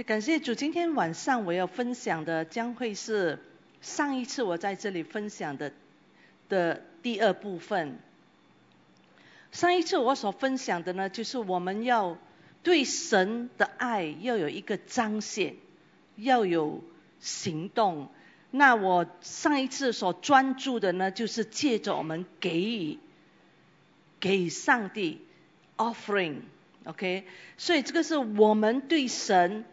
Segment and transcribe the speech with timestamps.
[0.00, 3.38] 感谢主，今天晚上我要分享的将会是
[3.82, 5.70] 上一次我在这里分享的
[6.48, 7.98] 的第二部分。
[9.52, 12.16] 上一次我所分享的呢，就是我们要
[12.62, 15.56] 对神的爱要有一个彰显，
[16.16, 16.82] 要有
[17.20, 18.08] 行动。
[18.50, 22.98] 那我上一次所专注的呢，就是借着我们给予
[24.18, 25.20] 给上帝
[25.76, 27.26] offering，OK？
[27.58, 29.66] 所以这个是我们对神。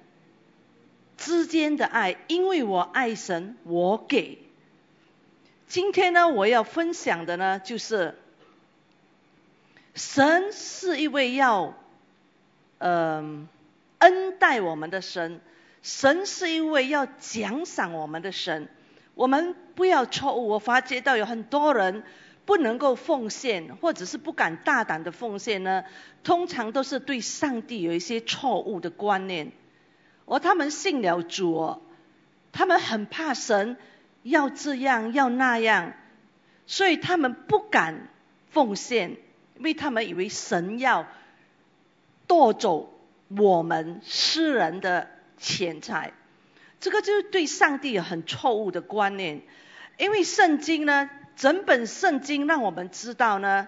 [1.20, 4.40] 之间的爱，因为我爱神，我给。
[5.68, 8.16] 今天呢，我要分享的呢，就是
[9.94, 11.74] 神是一位要，
[12.78, 13.48] 嗯，
[14.00, 15.42] 恩待我们的神，
[15.84, 18.70] 神是一位要奖赏我们的神。
[19.14, 22.04] 我们不要错误，我发觉到有很多人
[22.46, 25.84] 不能够奉献，或者是不敢大胆的奉献呢，
[26.24, 29.52] 通常都是对上帝有一些错误的观念。
[30.30, 31.82] 而他们信了主，
[32.52, 33.78] 他们很怕神
[34.22, 35.94] 要这样要那样，
[36.68, 38.08] 所以他们不敢
[38.52, 39.18] 奉献，
[39.58, 41.08] 因为他们以为神要
[42.28, 42.94] 夺走
[43.28, 46.14] 我们私人的钱财。
[46.80, 49.42] 这个就是对上帝有很错误的观念，
[49.98, 53.68] 因为圣经呢，整本圣经让我们知道呢，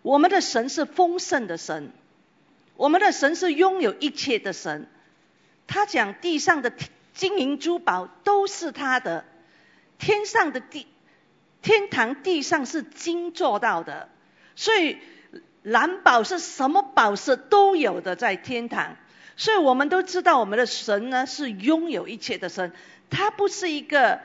[0.00, 1.92] 我们的神是丰盛的神，
[2.76, 4.88] 我们的神是拥有一切的神。
[5.68, 6.72] 他讲地上的
[7.12, 9.24] 金银珠宝都是他的，
[9.98, 10.86] 天上的地
[11.60, 14.08] 天堂地上是金做到的，
[14.56, 14.98] 所以
[15.62, 18.96] 蓝宝是什么宝石都有的在天堂，
[19.36, 22.72] 所以我们都知道我们的神呢是拥有一切的神，
[23.10, 24.20] 他不是一个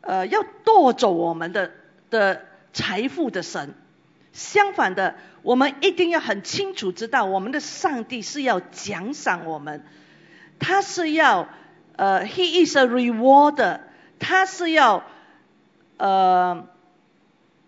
[0.00, 1.70] 呃要夺走我们的
[2.10, 3.72] 的财富的神，
[4.32, 5.14] 相反的。
[5.46, 9.84] 我们一定要很清楚知道，我们的上帝是要奖赏我们，
[10.58, 11.48] 他是要
[11.94, 13.78] 呃，He is a rewarder，
[14.18, 15.04] 他是要
[15.98, 16.66] 呃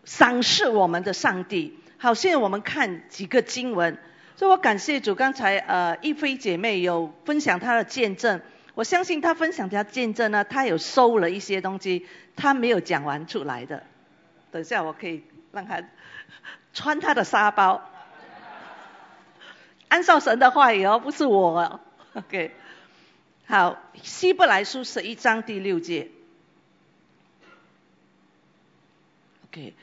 [0.03, 1.79] 赏识我们的上帝。
[1.99, 3.97] 好，现在我们看几个经文。
[4.35, 8.41] 所以我感谢主，刚才呃一菲姐妹有分享她的见证，
[8.75, 13.85] 我相信她分享她见证呢，她有收了一些东西，她没有讲完出来的。
[14.51, 15.23] 等下我可以
[15.53, 15.81] 让她。
[16.79, 17.91] 穿他的沙包，
[19.89, 21.81] 安少神的话语哦，不是我。
[22.15, 22.53] OK，
[23.47, 26.09] 好，希伯来书十一章第六节。
[29.49, 29.75] OK，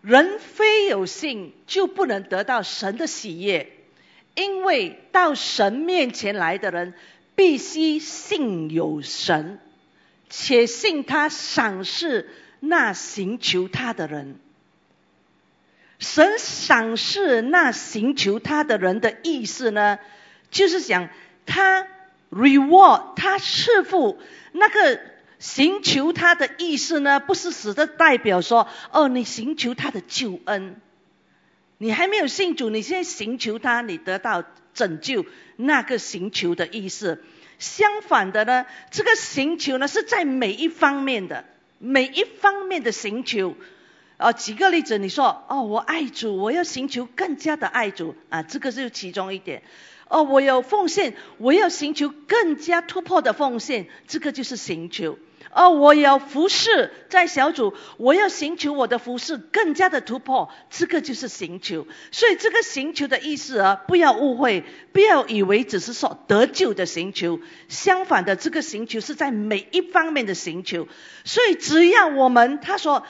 [0.00, 3.70] 人非有信就不能得到神的喜悦，
[4.34, 6.94] 因为到神面前来的人
[7.36, 9.60] 必须信有神，
[10.28, 14.40] 且信他赏识那寻求他的人。
[16.02, 20.00] 神赏识那寻求他的人的意思呢，
[20.50, 21.08] 就是讲
[21.46, 21.86] 他
[22.30, 24.20] reward 他赐福
[24.50, 25.00] 那个
[25.38, 30.80] 寻求他的意思呢，不是使得代表说哦，你寻求他的救恩，
[31.78, 34.42] 你还没有信主，你现在寻求他，你得到
[34.74, 35.24] 拯救，
[35.56, 37.22] 那个寻求的意思。
[37.60, 41.44] 相反的呢，这个寻求呢，是在每一方面的
[41.78, 43.54] 每一方面的寻求。
[44.22, 49.62] 哦，举个例子，你说哦，我爱主，我要寻求更加的爱主啊，这个是其中一点。
[50.08, 55.18] 哦，我有奉献，我要寻求更加突破的奉献，这个就是寻求。
[55.50, 61.86] 哦，我要服侍在小组，我要寻求我的服侍更加的突破，这个就是寻求。
[62.10, 70.86] 所以这个寻求的意思啊，不要误会，不要以为只是说得救的寻求，相反的，这个寻求是在每一方面的寻求。
[71.24, 73.04] 所以只要我们他说。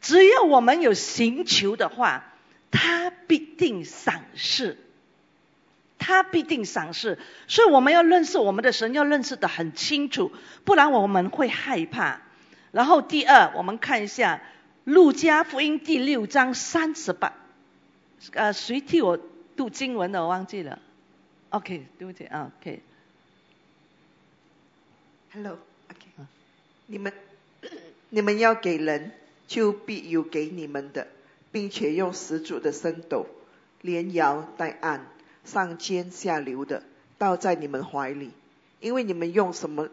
[0.00, 2.24] 只要我们有行求的话，
[2.70, 4.78] 他必定赏识，
[5.98, 7.18] 他必定赏识。
[7.48, 10.32] 所以我们要认识我们的神，要认识的很清楚，
[10.64, 12.22] 不然我们会害怕。
[12.72, 14.40] 然后第二，我们看一下
[14.84, 17.34] 路加福音第六章三十八，
[18.32, 19.18] 呃，谁替我
[19.56, 20.22] 读经文的？
[20.22, 20.78] 我忘记了。
[21.50, 22.80] OK，对不起啊，OK。
[25.32, 26.06] Hello，OK，
[26.86, 27.12] 你们
[28.08, 29.12] 你们要给人。
[29.50, 31.08] 就必有给你们的，
[31.50, 33.26] 并且用十足的升斗，
[33.80, 35.08] 连摇带按，
[35.44, 36.84] 上尖下流的
[37.18, 38.30] 倒在你们怀里，
[38.78, 39.88] 因为你们用什么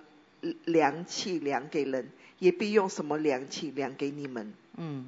[0.65, 2.07] 量器量给人，
[2.38, 4.54] 也必用什么量器量给你们。
[4.75, 5.07] 嗯，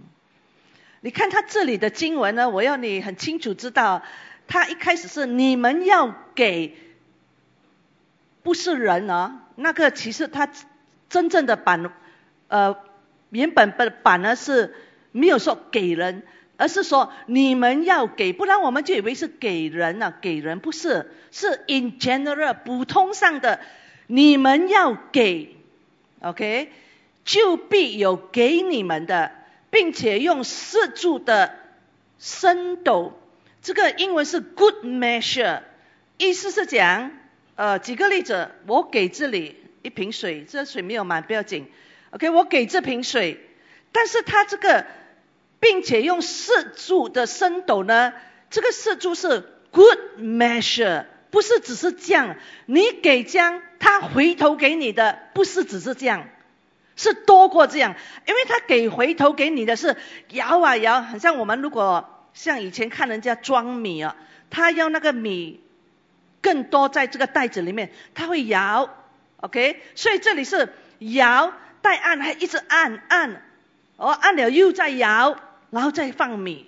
[1.01, 4.01] 你看他这里的经文呢，我要你很清楚知道，
[4.47, 6.75] 他一开始是你们要给，
[8.41, 10.51] 不是人啊，那个其实他
[11.07, 11.93] 真正的版，
[12.47, 12.88] 呃。
[13.29, 14.73] 原本本版呢是
[15.11, 16.23] 没有说给人，
[16.57, 23.59] 而是说你们要给，不然我们就以为是给人啊，给人不是，是 in general 普通上的，
[24.07, 25.55] 你们要给
[26.21, 26.71] ，OK，
[27.23, 29.31] 就必有给你们的，
[29.69, 31.55] 并且用四柱的
[32.17, 33.19] 深斗，
[33.61, 35.61] 这个英文是 good measure，
[36.17, 37.11] 意思是讲，
[37.55, 41.67] 呃，几个例子，我给这里一瓶水，这水没有满不要紧。
[42.11, 43.39] ，OK，我给这瓶水，
[43.91, 44.85] 但是它这个。
[45.61, 48.13] 并且用四柱的升斗呢，
[48.49, 49.41] 这个四柱是
[49.71, 52.37] good measure，不是只是这样。
[52.65, 56.29] 你给姜，他回头给你的不是只是这样，
[56.95, 59.97] 是多过这样，因为他给回头给你的是
[60.29, 64.15] 摇啊摇，很像我们如果像以前看人家装米啊，
[64.49, 65.59] 他要那个米
[66.41, 68.95] 更多在这个袋子里面，他会摇
[69.41, 71.51] ，OK，所以这里是摇
[71.81, 73.41] 带按，还一直按按，
[73.97, 75.37] 哦按了又再摇。
[75.71, 76.65] 然后再放米，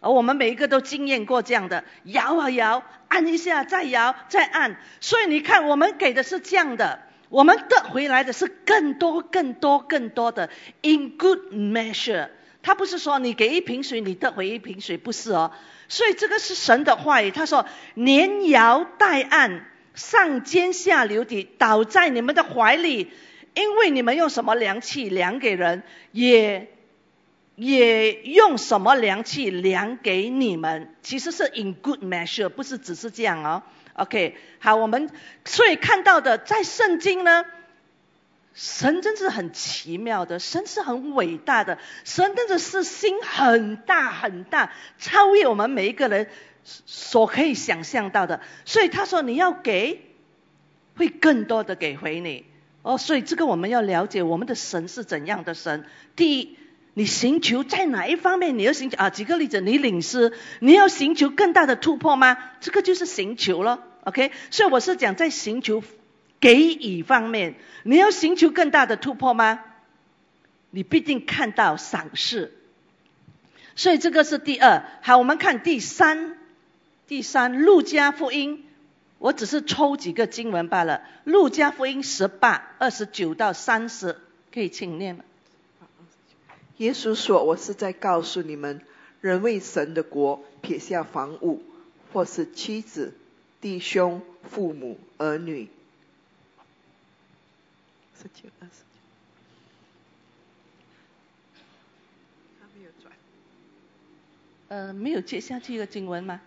[0.00, 10.48] 而我们每一个都经验过这样的摇啊摇，按一下再摇再按，所以你看我们给的是这样的，我们得回来的是更多更多更多的
[10.80, 12.30] in good measure。
[12.62, 15.52] 他不是说你给一瓶水你得回一瓶水，不是哦。
[15.88, 23.12] 所以这个是神的话语，他说连摇带按，上尖下流的倒在你们的怀里，
[23.54, 25.82] 因为你们用什么量器量给人
[26.12, 26.68] 也。
[27.54, 30.88] 也用什么量器量给你们？
[31.02, 33.62] 其实是 in good measure，不是只是这样哦。
[33.92, 35.10] OK，好，我们
[35.44, 37.44] 所以看到的在圣经呢，
[38.54, 46.30] 神真是很奇妙的，神是很伟大的，神真的是心很大很大，超越我们每一个人
[46.64, 48.40] 所可以想象到的。
[48.64, 50.00] 所以他说你要给，
[50.96, 52.46] 会更多的给回你。
[52.82, 55.84] 哦，所以这个我们要了解我们的神是怎样的神。
[56.14, 56.58] 第一。
[56.94, 58.58] 你寻求在哪一方面？
[58.58, 59.08] 你要寻求啊？
[59.08, 62.36] 举个例子，你领诗，你要寻求更大的突破吗？
[62.60, 64.30] 这个就是寻求了，OK？
[64.50, 65.82] 所以我是讲在寻求
[66.38, 69.60] 给予方面，你要寻求更大的突破吗？
[70.68, 72.52] 你必定看到赏识。
[73.74, 74.84] 所以这个是第二。
[75.00, 76.36] 好，我们看第三，
[77.06, 78.66] 第三，路加福音，
[79.22, 81.00] 我只是抽几个经文罢了。
[81.22, 84.16] 路加福音十八二十九到三十，
[84.52, 85.24] 可以请念了。
[86.78, 88.80] 耶稣说：“我是在告诉你们，
[89.20, 91.62] 人为神的国撇下房屋，
[92.12, 93.14] 或是妻子、
[93.60, 94.20] 弟兄、
[94.50, 95.68] 父母、儿女。”
[98.20, 98.82] 十九、二十
[101.54, 101.60] 九，
[102.60, 103.14] 他没有转。
[104.66, 106.40] 呃，没有接下去的经文吗？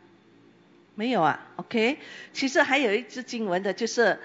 [0.95, 1.39] 没有啊。
[1.57, 1.99] OK，
[2.33, 4.19] 其实还有一支经文的，就是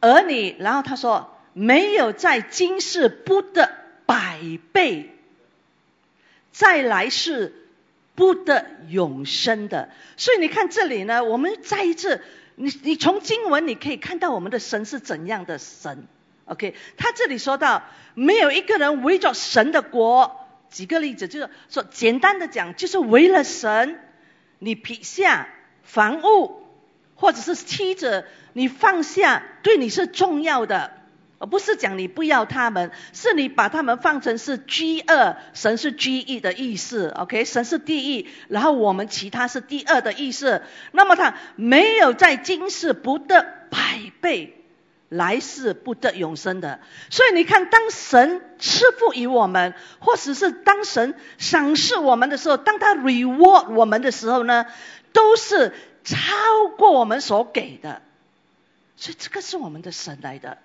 [0.00, 0.56] 儿女。
[0.58, 3.70] 然后他说：“没有在今世不得。”
[4.06, 4.38] 百
[4.72, 5.10] 倍，
[6.52, 7.66] 再来是
[8.14, 9.90] 不得永生的。
[10.16, 12.22] 所以你看这里呢，我们再一次，
[12.54, 16.06] 你你从经文你可以看到我们的神是怎样的神。
[16.44, 17.82] OK，他这里说到，
[18.14, 20.46] 没有一个人围着神的国。
[20.70, 23.98] 几个例子就是说，简单的讲，就是为了神，
[24.60, 25.48] 你撇下
[25.86, 26.62] 房屋
[27.14, 30.92] 或者是妻子，你放下对你是重要的。
[31.38, 37.44] 而不是讲你不要他们，是你把他们放成是 G 二，神是 G 一的意思，OK？
[37.44, 40.62] 神是第一，然后我们其他是第二的意思。
[40.92, 44.64] 那么他没有在今世不得百倍，
[45.10, 46.80] 来世不得永生的。
[47.10, 54.64] 所以你看，当神赐福于我们，或者是当神赏识我们的时候，当他 reward 我们的时候呢，
[55.16, 55.72] 都是
[56.04, 58.02] 超过我们所给的。
[58.96, 60.58] 所以这个是我们的神来的。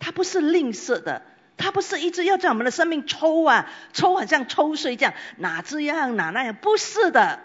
[0.00, 1.22] 他不是吝啬的，
[1.56, 7.40] 他不是一直要在我们的生命抽啊抽，好像抽水这样，哪这样哪那样，不是的。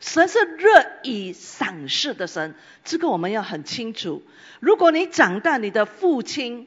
[0.00, 2.54] 神是乐意赏识的神，
[2.84, 4.22] 这个我们要很清楚。
[4.60, 6.66] 如果你长大，你的父亲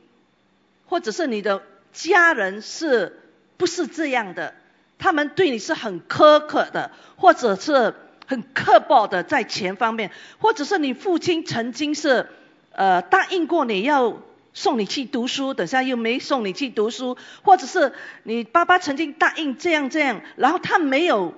[0.86, 3.20] 或者是你的家人是
[3.58, 4.54] 不是这样的？
[4.98, 7.94] 他们对你是很苛刻的，或者是
[8.26, 12.30] 很刻薄的在钱方面，或者是你父亲曾经是
[12.72, 14.18] 呃答应过你要。
[14.58, 17.92] 送你去读书，等下又没送你去读书，或者是
[18.24, 21.34] 你爸爸曾经答应这样这样，然后他没有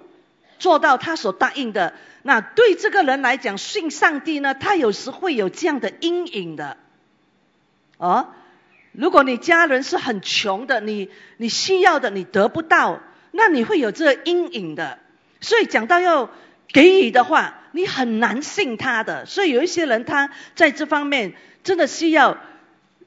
[0.60, 6.78] 做到他所答应的，那对这个人来讲，信上帝呢，他有时会有这样的阴影的。
[7.98, 8.28] 哦，
[8.92, 13.00] 如果你家人是很穷的，你你需要的你得不到，
[13.32, 15.00] 那你会有这阴影的。
[15.42, 16.30] 所以讲到要
[16.74, 19.26] 给予的话，你很难信他的。
[19.26, 21.34] 所以有一些人他在这方面
[21.64, 22.38] 真的需要。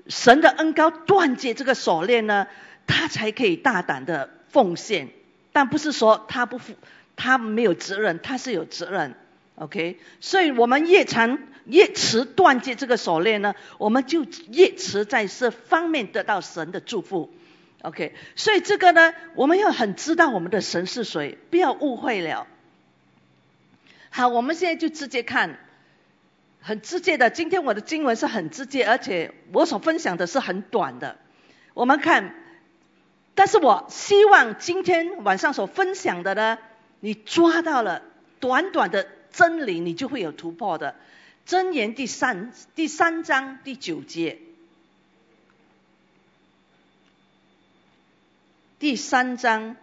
[0.08, 2.48] 神的恩高断绝这个锁链呢，
[2.88, 5.10] 他才可以大胆的奉献。
[5.52, 6.74] 但不是说他不负，
[7.14, 9.14] 他没有责任，他是有责任。
[9.54, 17.32] OK，所以我们越长越迟断绝这个锁链呢，我们就越迟在这方面得到神的祝福。
[17.82, 22.48] OK，所以这个呢，我们要很知道我们的神是谁，不要误会了。
[24.10, 25.58] 好，我们现在就直接看，
[26.60, 27.30] 很直接的。
[27.30, 31.16] 今天我的经文是很直接，而且我所分享的是很短的。
[31.74, 32.34] 我们看，
[33.36, 36.58] 但是我希望今天晚上所分享的呢，
[36.98, 38.02] 你抓到了
[38.40, 40.96] 短短的真理，你就会有突破的。
[41.46, 44.38] 箴言第三第三章第九节。
[48.80, 49.76] 第三章，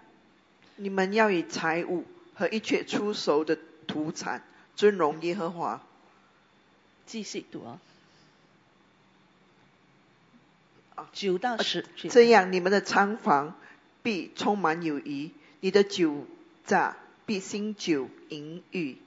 [0.76, 2.04] 你们要以财物
[2.34, 3.58] 和一切出手的
[3.88, 4.44] 土产
[4.76, 5.82] 尊荣耶和华。
[7.06, 7.64] 继续读
[10.96, 11.86] 啊，九到十。
[12.10, 13.56] 这样，你们的仓房
[14.04, 16.26] 必充满友谊，你的酒
[16.66, 18.98] 榨必新酒盈溢。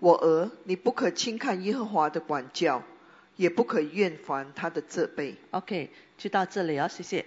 [0.00, 2.82] 我儿，你不可轻看耶和华的管教，
[3.36, 5.36] 也不可厌烦他的责备。
[5.50, 7.24] OK，就到这里啊，谢谢。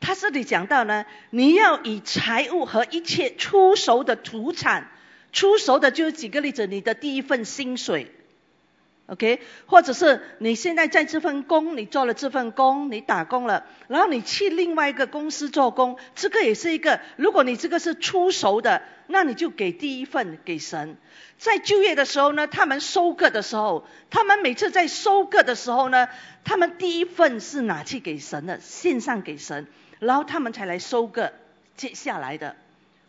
[0.00, 4.90] 他这里讲到呢，你要以财物和一切出熟的土产，
[5.32, 8.10] 出熟的就是几个例子，你的第一份薪水
[9.06, 20.96] ，OK，或者是你现在在这份工，你做了这份工，你打工了，然后你去另外一个公司做工，这个也是一个，如果你这个是出熟的，那你就给第一份给神。
[21.38, 26.08] 在就业的时候呢，他们收割的时候，他们每次在收割的时候呢，
[26.44, 29.66] 他们第一份是拿去给神的，献上给神。
[30.00, 31.32] 然后他们才来收割
[31.76, 32.56] 接下来的，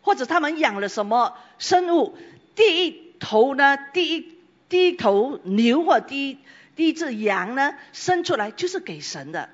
[0.02, 2.18] 或者他们养了什么生物，
[2.54, 4.36] 第一头呢，第一
[4.68, 6.38] 第一头牛或第一
[6.76, 9.48] 第一只羊呢，生出来就是给神的。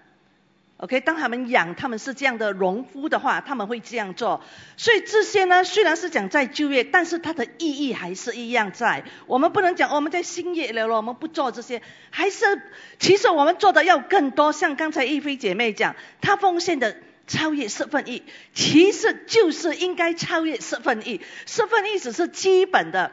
[0.79, 4.43] OK，当他们养，他们是这样的农夫的话，他们会这样做。
[4.77, 9.03] 所以这些呢，虽然是讲在就业，但是它的意义还是一样在。
[9.27, 12.63] 我们不能讲我们在兴业了了，我们不做这些，还是
[13.01, 14.53] 其实我们做的要更多。
[14.53, 16.97] 像刚才一菲姐妹讲，她奉献的。
[17.29, 18.23] 超越十分一，
[18.55, 21.21] 其实就是应该超越十分一。
[21.47, 23.13] 十分一只是基本的，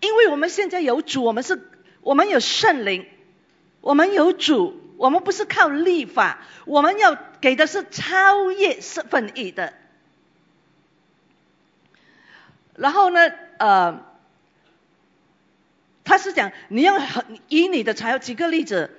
[0.00, 1.68] 因为我们现在有主，我们是，
[2.02, 3.06] 我们有圣灵，
[3.80, 9.72] 我们有主，我们不是靠立法，我们要给的是超越十分一的。
[12.76, 14.04] 然后呢，呃，
[16.04, 17.00] 他是讲你要
[17.48, 18.90] 以你的财，举个例子，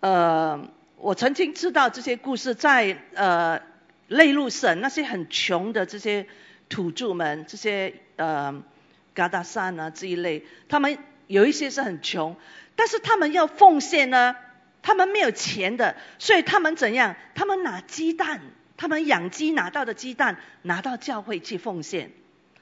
[0.00, 3.69] 呃，我曾经知道这些故事，在呃。
[4.10, 6.26] 内陆省那些很穷的这些
[6.68, 8.60] 土著们，这些呃，
[9.14, 10.98] 嘎达山啊这一类，他们
[11.28, 12.34] 有一些是很穷，
[12.74, 14.34] 但是他们要奉献呢，
[14.82, 17.14] 他们没有钱的，所以他们怎样？
[17.36, 18.40] 他们拿鸡蛋，
[18.76, 22.10] 他们养鸡拿到的鸡蛋拿到教会去奉献，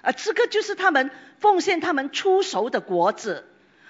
[0.03, 3.47] 啊，这个就是他们奉献他们出熟的果子，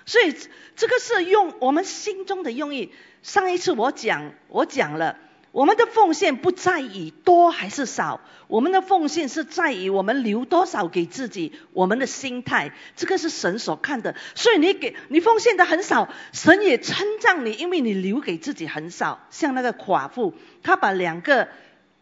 [0.07, 0.33] 所以
[0.77, 2.93] 这个是用我们心中的用意。
[3.25, 5.19] 上一次我讲，我讲了。
[5.59, 14.15] 我们的奉献不在于多还是少，我们的奉献是在于我们留多少给自己，我们的心态，这个是神所看的。
[14.37, 19.27] 所以你给你奉献的很少，神也称赞你，因为你留给自己很少。
[19.31, 21.49] 像那个寡妇，她把两个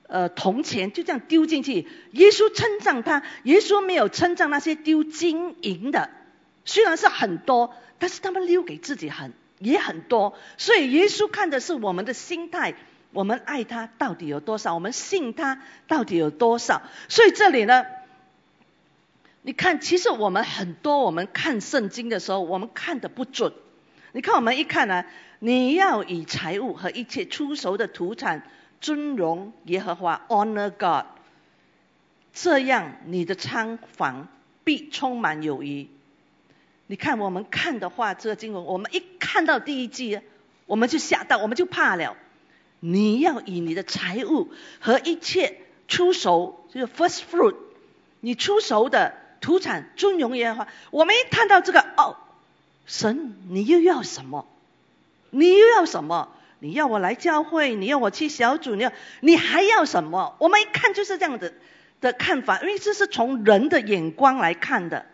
[0.07, 6.11] 呃铜钱就这样丢进去，耶稣称赞他，耶稣没有称赞那些丢金银的，
[6.67, 10.35] 虽然是很多，但是他们留给自己很也很多。
[10.59, 12.75] 所以耶稣看的是我们的心态。
[13.17, 14.75] 我们爱他到底有多少？
[14.75, 16.83] 我们信他到底有多少？
[17.09, 17.87] 所以这里呢，
[19.41, 23.55] 你看，其实我们很多我们看圣经的时候，我们看的不准。
[24.13, 25.07] 你看我们一看呢，
[25.39, 28.43] 你要以财物和一切出熟的土产
[28.83, 31.07] 尊荣耶和华，honor God，
[32.35, 34.29] 这样你的仓房
[34.63, 35.89] 必充满友谊。
[36.87, 40.21] 你看我们看的话，这个经文，我们一看到第一句，
[40.67, 42.15] 我们就吓到，我们就怕了。
[42.88, 47.57] 你要以你的财物和一切出手，就是 first fruit，
[48.21, 50.69] 你出手的土产尊荣耶和华。
[50.93, 52.16] 我们一看到这个，哦，
[52.87, 54.47] 神，你又要什么？
[55.31, 56.28] 你又要什么？
[56.61, 57.75] 你要我来教会？
[57.75, 58.76] 你要我去小组？
[58.76, 60.37] 你要你还要什么？
[60.38, 61.59] 我们一看就是这样子
[62.00, 65.07] 的看法，因为这是从人的眼光来看的。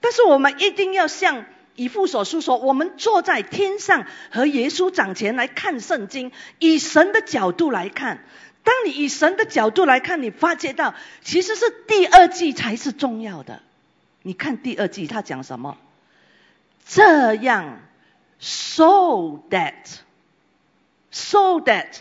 [0.00, 1.46] 但是我们一定要像。
[1.78, 8.24] 以父所述说，我们坐在天上和耶稣掌前来看圣经，以神的角度来看。
[8.64, 13.62] 当你以神的角度来看，你发觉到其实是第二季才是重要的。
[14.22, 15.78] 你看第二季他讲什么？
[16.84, 17.80] 这样
[18.40, 20.00] ，so that，so
[21.60, 22.00] that，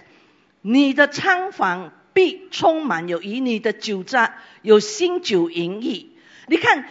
[0.61, 6.16] 你的仓房必充满有余，你的酒渣有新酒盈溢。
[6.47, 6.87] 你看，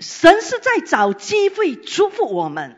[0.00, 2.76] 神是在找机会祝福我们，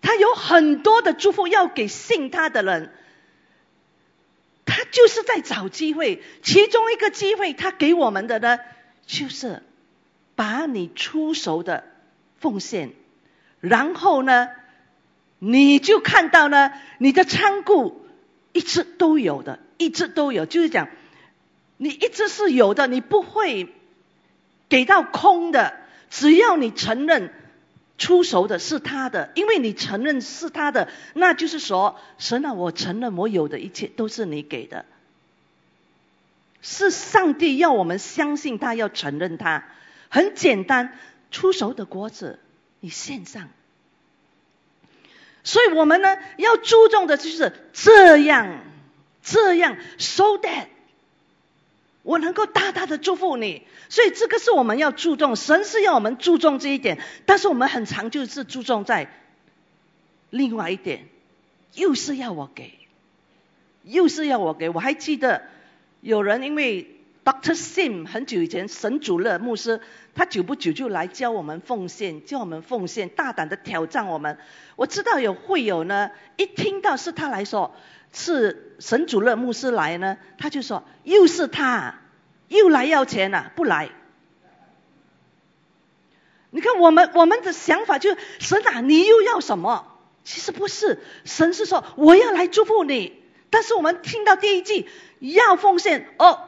[0.00, 2.92] 他有很多的祝福要给信他的人，
[4.64, 6.22] 他就是在找机会。
[6.42, 8.60] 其中一个机会，他给我们的呢，
[9.06, 9.62] 就是
[10.36, 11.84] 把你出手的
[12.38, 12.92] 奉献，
[13.58, 14.50] 然后呢，
[15.40, 18.06] 你就看到呢，你的仓库
[18.52, 20.88] 一直都有的，一直都有，就是讲
[21.76, 23.74] 你一直是有的，你不会
[24.70, 25.74] 给到空的。
[26.08, 27.32] 只要你承认
[27.98, 34.86] 出手的是他的，因为你承认是他的，那就是说，神啊，我承认我有的一切都是你给的，
[36.62, 39.64] 是上帝要我们相信他，要承认他。
[40.08, 40.98] 很简单，
[41.30, 42.40] 出手的果子
[42.80, 43.50] 你献上。
[45.44, 48.64] 所以我们呢要注重的就是这样，
[49.22, 50.66] 这样，so that
[52.10, 53.62] 我能够大大的祝福你。
[53.88, 59.08] 所以这个是我们要注重，神是要我们注重这一点，但是我们很常就是注重在
[60.30, 61.06] 另外一点，
[61.74, 62.78] 又是要我给，
[63.84, 64.68] 又是要我给。
[64.70, 65.42] 我还记得
[66.00, 66.96] 有人因为。
[67.22, 69.82] Doctor Sim 很久以前，神主乐牧师，
[70.14, 74.38] 他久不久就来教我们奉献，教我们奉献，大胆的挑战我们。
[74.74, 77.76] 我知道有会友呢，一听到是他来说，
[78.12, 82.00] 是神主乐牧师来呢，他就说又是他，
[82.48, 83.90] 又来要钱了，不来。
[86.50, 89.86] 你看我们我们的想法就是神啊，你又要什么？
[90.24, 94.88] 其实不是，神是说我要来祝福你，但是我们听到第一句
[95.20, 96.40] 要奉献哦。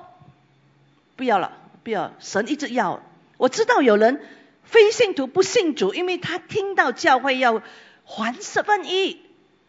[1.14, 2.14] 不要了，不要！
[2.18, 3.02] 神一直要。
[3.36, 4.20] 我知道有人
[4.64, 7.62] 非信徒不信主，因为他听到教会要
[8.04, 9.20] 还十分一，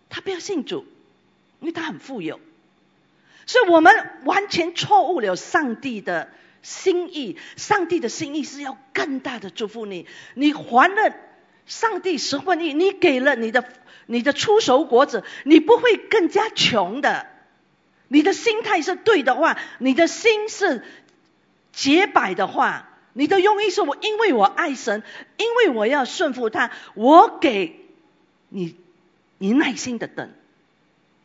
[0.10, 0.86] 他不要信主，
[1.64, 2.40] 因为他很富有。
[3.48, 3.94] 所以我们
[4.26, 6.30] 完全错误了上帝的
[6.62, 7.38] 心意。
[7.56, 10.06] 上帝的心意是要更大的祝福你。
[10.36, 11.16] 你还了
[11.66, 13.64] 上帝十分一，你给了你的
[14.06, 17.26] 你的出手果子，你不会更加穷的。
[18.10, 20.84] 你的心态是对的话，你的心是。
[21.76, 25.02] 洁白的话，你的用意是我，因为我爱神，
[25.38, 27.80] 因为我要顺服他，我给
[28.50, 28.76] 你，
[29.40, 30.32] 你耐心的等，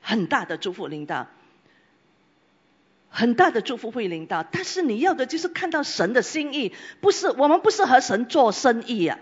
[0.08, 1.26] 很大的祝福领导，
[3.10, 4.42] 很大的祝福会领导。
[4.42, 9.18] 但是你要的就是看到神的心意，不是我们不是和神做生意啊，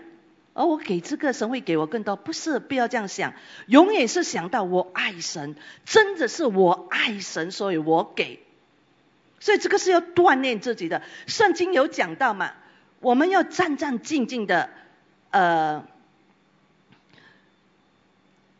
[0.53, 3.33] 而我给这个神会给我更多，不是不要这样想，
[3.65, 8.39] 永远是想到我爱神，真的是我爱神，所以我给。
[9.41, 11.01] 所以这个是要锻炼自己的。
[11.25, 12.53] 圣经有讲到嘛，
[13.01, 14.69] 我们要战战兢兢的，
[15.31, 15.85] 呃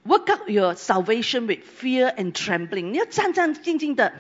[0.08, 2.92] ，work out your salvation with fear and trembling。
[2.92, 4.14] 你要战战兢兢的，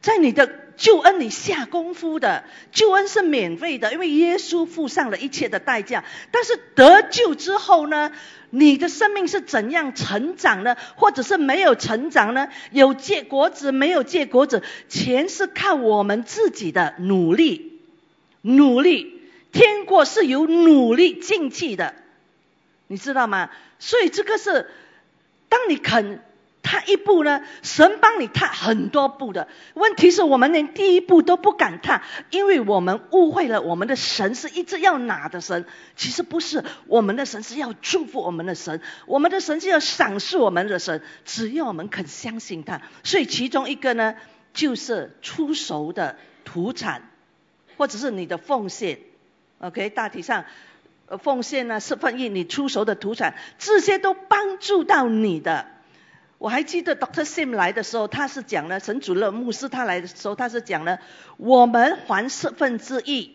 [0.00, 2.44] 在你的救恩里下功夫的。
[2.72, 6.04] 救恩是免费的，因为耶稣付上了一切的代价。
[6.30, 8.12] 但是得救之后呢？
[8.52, 10.76] 你的生命是怎样成长呢？
[10.96, 12.48] 或者是没有成长呢？
[12.72, 14.64] 有结果子没有结果子？
[14.88, 17.80] 钱是靠我们自己的努力，
[18.42, 19.20] 努力。
[19.52, 21.94] 天国是由努力进去的，
[22.88, 23.50] 你知道吗？
[23.78, 24.68] 所以这个是，
[25.50, 26.22] 当你肯。
[26.62, 29.48] 踏一步呢，神帮你踏很多步的。
[29.72, 35.64] 问题是我们连第一步都不敢踏，因为我们误会了我们的神是一直要拿的神。
[35.96, 41.02] 其实不是，我们的神是要祝福我们的神，我们的神是要赏识我们的神。
[41.24, 44.14] 只要我们肯相信他，所以其中一个呢，
[44.52, 47.10] 就是出熟的土产，
[47.78, 49.00] 或者是你的奉献。
[49.60, 50.44] OK，大体上，
[51.18, 55.66] 奉献呢是奉献你出熟的土产，这些都帮助到你的。
[56.38, 61.00] 我还记得 Doctor Sim 来的时候，他是讲了神主乐牧师他来的时候，他是讲了
[61.36, 63.32] 我们还四分之一，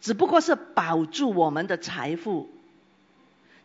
[0.00, 2.50] 只不过是保住我们的财富，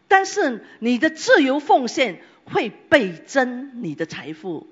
[0.08, 4.68] 但是你的自由奉献会倍增你的财富，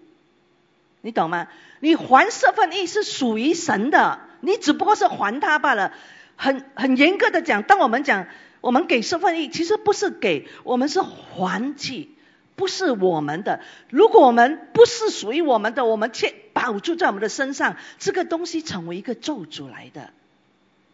[1.02, 1.48] 你懂吗？
[1.82, 5.92] 你还四分一是属于神的，你只不过是还他罢了。
[6.36, 8.28] 很很严格的讲，当我们讲
[8.62, 12.10] 我们给四分一，其实不是给我们是还去。
[12.58, 20.14] 不是我们的，如果我们不是属于我们的，我们却保住在我们的身上，这个东西成为一个咒诅来的。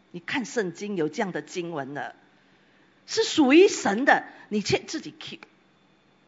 [0.10, 2.16] 你看圣经有这样的经文了，
[3.06, 5.42] 是属于神的，你却自己 keep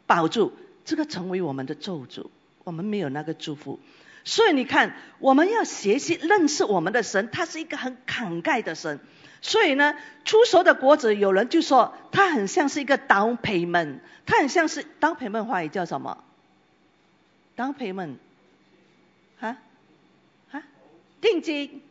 [0.05, 0.53] 保住，
[0.85, 2.27] 这个成为我们的咒诅，
[2.63, 3.79] 我们没有那个祝福。
[4.23, 8.99] 所以你看，我们要学习认识我们的神，他是一个很慷慨的神。
[9.41, 16.23] 所以呢，出熟的果子，有人就说它很像是一个 down payment，它很像是 down payment 话语叫什么
[17.57, 18.15] ？down payment
[19.41, 19.57] 啊
[20.51, 20.63] 啊？
[21.19, 21.81] 定金、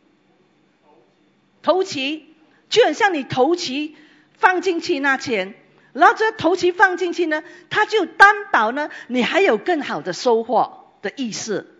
[1.61, 2.25] 投期，
[2.69, 3.95] 就很像你头期
[4.33, 5.53] 放进去那钱，
[5.91, 11.72] 然后这头期放进去呢，它就担保呢，你还有更好的收获的意思。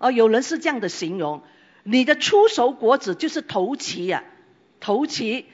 [0.00, 1.42] 哦，有人是这样的形容，
[1.82, 4.24] 你的出熟果子就是头期呀，
[4.80, 5.44] 头期，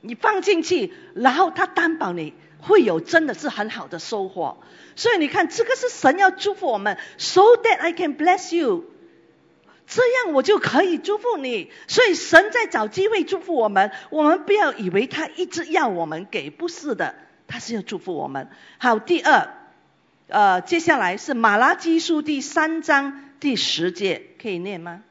[0.00, 4.58] 你放进去，然后他担保你会有真的是很好的收获。
[4.94, 8.84] 所以你看，这个是神要祝福我们，so that I can bless you。
[9.88, 13.90] 这样我就可以祝福你，所以神在找机会祝福我们。
[14.10, 17.16] 我们不要以为他一直要我们给，不是的，
[17.48, 18.48] 他是要祝福我们。
[18.78, 19.57] 好，第二，
[20.28, 25.02] 呃，接下来是马拉基书第三章第十节，可以念吗？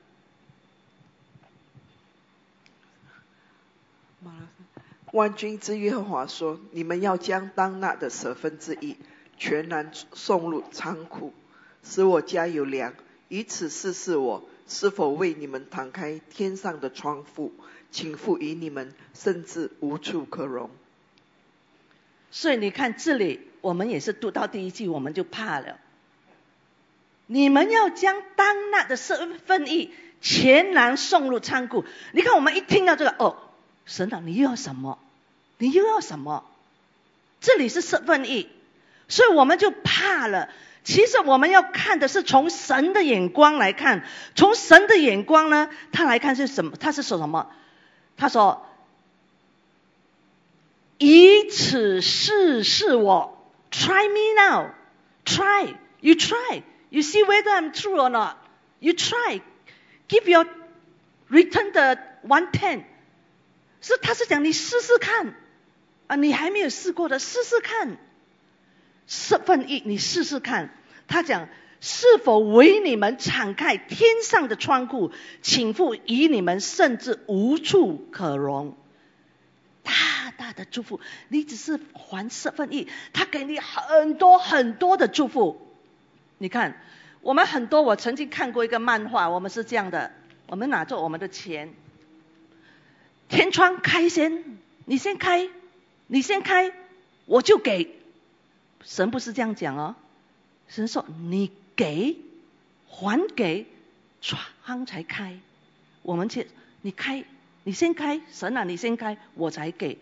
[5.12, 8.96] 万军之耶和华说：“你们要将当纳的十分之一
[9.40, 11.34] 全然送入仓库，
[11.82, 12.94] 使我家有粮，
[13.28, 17.54] 以此试试我。”是否为你们敞开天上的窗户，
[17.90, 20.70] 请赋予你们，甚至无处可容？
[22.40, 25.80] 所以你看这里，我们也是读到第一句，我们就怕了。
[27.26, 31.84] 你们要将当纳的身份义全然送入仓库。
[32.12, 33.38] 你看，我们一听到这个，哦，
[33.88, 35.00] 神啊，你又要什么？
[35.58, 36.46] 你又要什么？
[37.42, 38.48] 这里是身份义，
[39.08, 40.50] 所以我们就怕了。
[40.84, 46.78] 其实我们要看的是从神的眼光来看，从神的眼光呢，他来看是什么？
[46.78, 47.50] 他是说什么？
[48.16, 48.64] 他说
[50.98, 53.38] ：“以此试试我
[53.72, 54.72] ，try me now,
[55.26, 58.38] try you try, you see whether I'm true or not.
[58.80, 59.42] You try,
[60.08, 60.46] give your
[61.30, 62.84] return the one ten。”
[63.82, 65.36] 是他是讲你试试看
[66.08, 67.98] 啊，你还没有试过的，试试看。
[69.06, 70.74] 十分一，你试试看。
[71.08, 71.48] 他讲
[71.80, 78.76] 是否为你们敞开天上的窗户，倾覆以你们甚至无处可容，
[79.88, 81.00] 大大的祝福。
[81.30, 85.66] 你只是还十分一，他给你很多很多的祝福。
[86.38, 86.80] 你看，
[87.22, 90.12] 我们很多，我曾经看过一个漫画，我们是这样的：
[90.48, 91.74] 我们拿着我们的钱，
[93.30, 94.44] 天窗开先，
[94.84, 95.48] 你先开，
[96.08, 96.74] 你先开，
[97.26, 97.96] 我就给。
[98.84, 99.96] 神不是这样讲哦。
[100.68, 102.18] 神说：“你给，
[102.90, 103.66] 还给，
[104.22, 105.40] 窗才开。
[106.02, 106.48] 我们去，
[106.82, 107.24] 你开，
[107.68, 108.22] 你先开。
[108.32, 110.00] 神啊，你先开，我才给。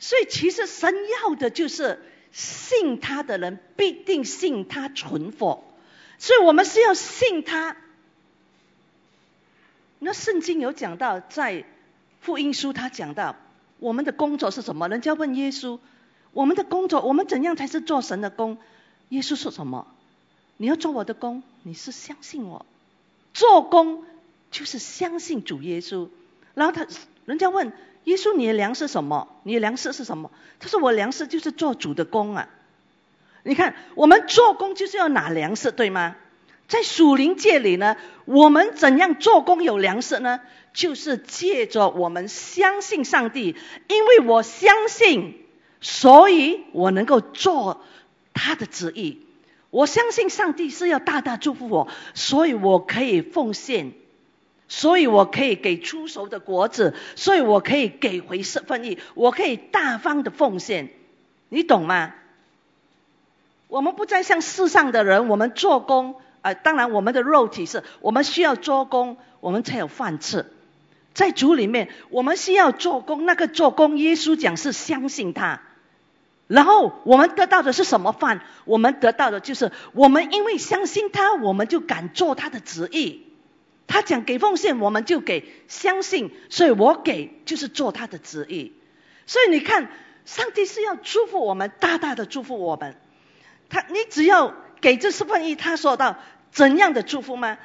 [0.00, 5.62] 所以其实神要的就是信他的人必定信他存活。
[6.18, 7.76] 所以我们是要信他。
[10.00, 11.64] 那圣经有讲到，在
[12.20, 13.36] 福音书他讲到，
[13.78, 14.88] 我们的工作是什么？
[14.88, 15.78] 人家问耶稣，
[16.32, 18.58] 我们的工作，我们怎样才是做神的工？”
[19.10, 19.86] 耶稣说什么？
[20.56, 22.66] 你要做我的工，你是相信我。
[23.32, 24.04] 做工
[24.50, 26.08] 就是相信主耶稣。
[26.54, 26.86] 然后他，
[27.24, 27.72] 人家问
[28.04, 29.28] 耶稣：“你的粮食什么？
[29.44, 32.48] 你的粮食是什么？”他说：“我粮食就是做主的工啊。”
[33.42, 36.16] 你看，我们做工就是要拿粮食，对吗？
[36.68, 40.40] 在属灵界里呢，我们怎样做工有粮食呢？
[40.72, 43.56] 就是借着我们相信上帝，
[43.88, 45.44] 因为我相信，
[45.80, 47.82] 所以我能够做。
[48.32, 49.26] 他的旨意，
[49.70, 53.92] 我相信上帝是要大大祝福我，所以我可以奉献，
[54.70, 60.90] 所以我可以给出熟的果子，所以我可以给回十分义，我可以大方的奉献，
[61.48, 62.14] 你懂吗？
[63.66, 70.46] 我们不再像世上的人，我们做工啊，当然我们的肉体是我们需要做工，我们才有饭吃，
[71.14, 75.62] 在主里面，我们需要做工，那个做工，耶稣讲是相信他。
[76.46, 78.42] 然后我们得到的是什么饭？
[78.64, 83.26] 我们得到的就是我们因为相信他，我们就敢做他的旨意。
[83.90, 88.72] 他讲给奉献，我们就给；相信，所以我给就是做他的旨意。
[89.26, 89.90] 所以你看，
[90.24, 92.94] 上帝是要祝福我们，大大的祝福我们。
[93.68, 96.18] 他，你只要给这四分一，他说到
[96.52, 97.58] 怎样的祝福吗？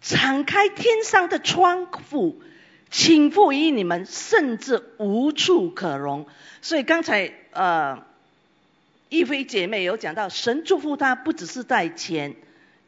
[0.00, 2.40] 敞开天上的窗户。
[2.88, 6.24] 倾覆于你们，甚至无处可容。
[6.62, 8.06] 所以刚才呃，
[9.08, 12.36] 一菲姐妹有讲到，神祝福她不只是在钱，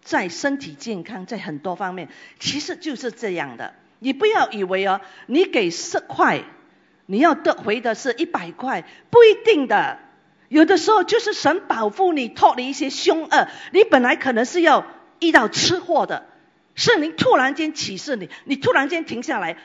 [0.09, 2.09] 在身体健康，在很多方面，
[2.41, 3.75] 其实就是这样的。
[3.99, 6.45] 你不要以为哦，你给十块，
[7.05, 9.99] 你要得回的是一百块，不一定的。
[10.49, 13.49] 有的时候就是神保护你，脱离一些凶恶。
[13.71, 14.87] 你本来可能是要
[15.21, 16.25] 遇到吃货的，
[16.75, 19.59] 圣灵突然间启示你，你突然间停下来。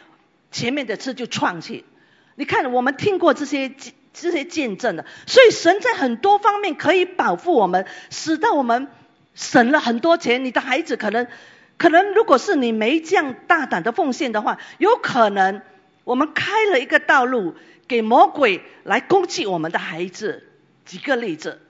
[0.52, 1.86] 前面的车就创起，
[2.36, 3.72] 你看我们听过这些
[4.12, 8.90] 这些见证的，所以神在很多方面可以保护我们，使到我们
[9.36, 10.46] 省了很多钱。
[10.46, 11.28] 你的孩子可能
[11.78, 15.62] 可能如果是你没这样大胆的奉献的话，有可能
[16.04, 17.56] 我们开了一个道路
[17.88, 20.50] 给魔鬼来攻击我们的孩子。
[20.86, 21.62] 几个例子，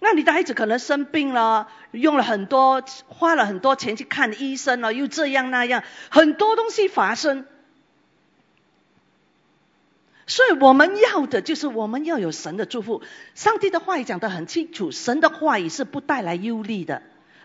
[0.00, 7.46] 那你的孩子可能生病了，用了很多花了很多钱去看医生了，又这样那样，很多东西发生。
[10.26, 13.02] 所以我们要的就是我们要有神的祝福。
[13.34, 17.02] 上帝的话语讲得很清楚，神的话语是不带来忧虑的，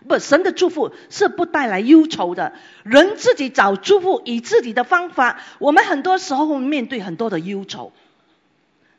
[0.08, 2.54] 不，神的祝福是不带来忧愁的。
[2.82, 7.92] 人自己找祝福，以自己的方法，我们很多时候会面对很多的忧愁。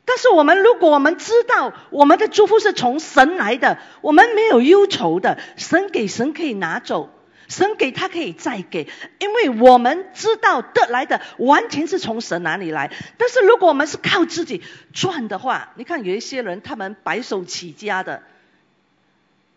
[0.04, 7.10] 但是我们如果我们知道我们的祝福是从神来的，我们没有忧愁的，神给神可以拿走。
[7.52, 8.88] 神给他可以再给，
[9.18, 12.90] 因为我们知道得来的完全是从神哪里来。
[13.18, 14.62] 但是如果我们是靠自己
[14.94, 18.22] 赚的话，你看有一些人他们白手起家的，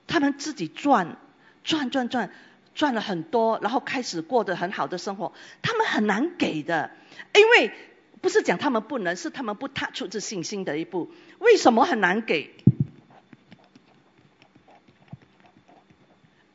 [0.07, 1.15] 他们自己赚
[1.63, 2.31] 赚赚赚
[2.73, 5.31] 赚了很多，然后开始过得很好的生活，
[5.61, 6.91] 他们很难给的，
[7.33, 7.71] 因为
[8.19, 11.13] 不是讲他们不能，是他们不踏出这信心的一步。
[11.39, 12.51] 为什么很难给？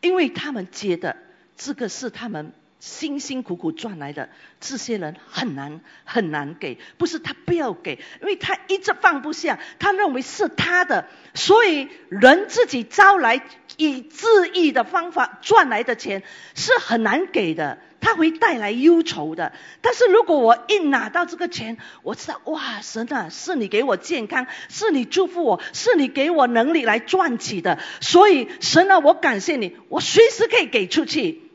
[0.03, 1.16] 因为他们觉得。
[1.62, 13.42] 这个是他们辛辛苦苦赚来的，这些人很难很难给，不是他不要给，因为他一直放不下，他认为是他的，所以人自己招来
[13.77, 16.23] 以自意的方法赚来的钱
[16.55, 19.53] 是很难给的，他会带来忧愁的。
[19.83, 31.50] 但是如果我一拿到这个钱，我知道哇，神啊，是你给我健康，是你祝福我，是你给我能力来赚起的，所以神啊，我感谢你，我随时可以给出去。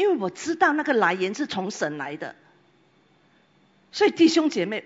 [0.00, 2.34] 因为我知道那个来源是从神来的，
[3.92, 4.82] 所以弟兄姐妹，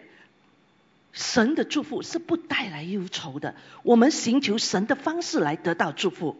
[1.12, 3.54] 神的祝福是不带来忧愁的。
[3.84, 6.36] 我们寻求神的方式来得到祝福，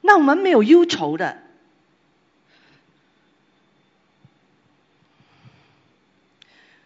[0.00, 1.42] 那我们没有忧愁的。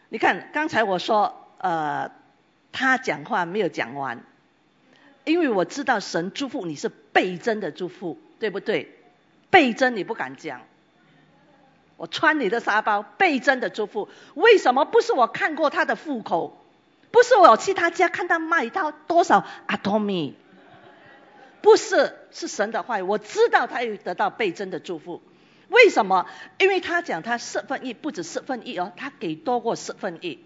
[0.08, 2.10] 你看刚才我说，呃，
[2.72, 4.20] 他讲话没有讲完，
[5.24, 8.98] 因为我知道神祝福你是倍增的祝福，对不对？
[9.48, 10.60] 倍增你不敢讲。
[12.04, 14.10] 我穿你的沙包，倍增的祝福。
[14.34, 16.62] 为什么不是我看过他的户口？
[17.10, 20.36] 不是我去他家看他卖到多少阿多米？
[21.62, 23.02] 不是，是神的话语。
[23.02, 25.22] 我知道他有得到倍增的祝福。
[25.70, 26.26] 为什么？
[26.58, 30.44] 因为他讲他十分一，不止十分一哦，他给多过十分一。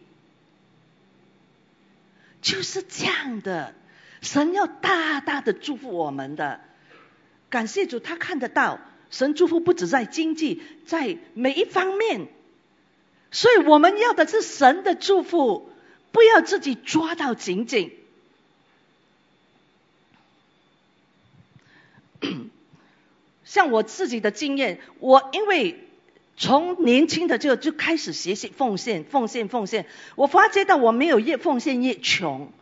[2.40, 3.74] 就是这样的，
[4.20, 6.60] 神要大大的祝福我们的。
[7.50, 8.78] 感谢主，他看得到。
[9.10, 12.28] 神祝福不止在经济，在每一方面，
[13.30, 15.70] 所以我们要的是神的祝福，
[16.12, 17.92] 不要自己抓到紧紧。
[23.44, 25.88] 像我自己的经验，我因为
[26.36, 32.52] 从年轻的就就开始学习奉献，奉献，奉献，我发觉到我没有越奉献越穷。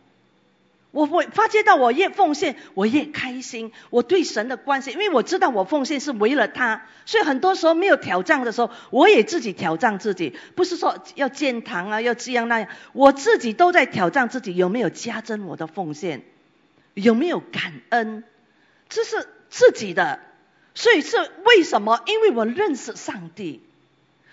[0.97, 3.71] 我会发觉到我越奉献，我越开心。
[3.91, 10.35] 我对神的关系，因为我知道我奉献是为了他，所以很多时候没有挑战的时候，我也自己挑战自己。
[10.55, 16.23] 不是说要建堂啊，要这样那样，我自己都在挑战自己有没有加增我的奉献，
[16.95, 18.23] 有没有感恩，
[18.89, 20.19] 这是自己的。
[20.73, 22.01] 所以是为什么？
[22.07, 23.66] 因为我认识上帝。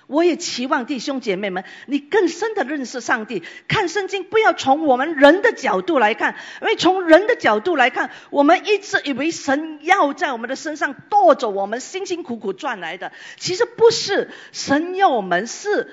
[0.06, 3.42] 我也期望弟兄姐妹们，你更深的认识上帝。
[3.68, 14.30] 看圣经，不要从我们人的角度来看，因为从人的角度来看，我们一直以为神要在我们的身上夺走我们辛辛苦苦赚来的，其实不是。
[14.52, 15.90] 神要我们是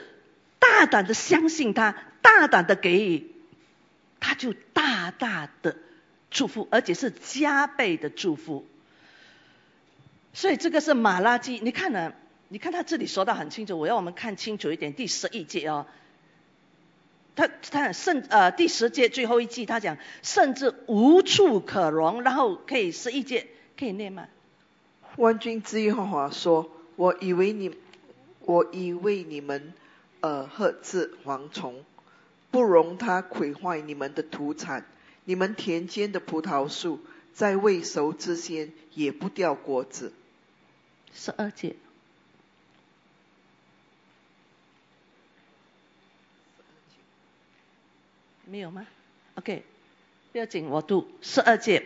[0.60, 3.32] 大胆的相信他，大胆的给予，
[4.20, 5.78] 他就大大的
[6.30, 8.68] 祝福，而且是加倍的祝福。
[10.34, 12.14] 所以这个是马拉基，你看呢？
[12.52, 15.86] 你看他这里说的很清楚，我要我们看清楚一点，第十一节哦。
[17.34, 23.48] 他他甚呃第十节最后一句他讲甚至无处可容，然后可以十一节
[23.80, 24.28] 可以念吗？
[25.16, 27.74] 万军之耶和华说：“我以为你，
[28.42, 29.72] 我以为你们
[30.20, 31.86] 呃呵斥蝗虫，
[32.52, 34.86] 不容它毁坏你们的土产，
[35.24, 37.00] 你们田间的葡萄树
[37.34, 40.12] 在未熟之前也不掉果子。”
[41.16, 41.78] 十二节。
[48.52, 48.86] 没有吗
[49.36, 49.64] ？OK，
[50.34, 51.86] 不要紧，我读十二节。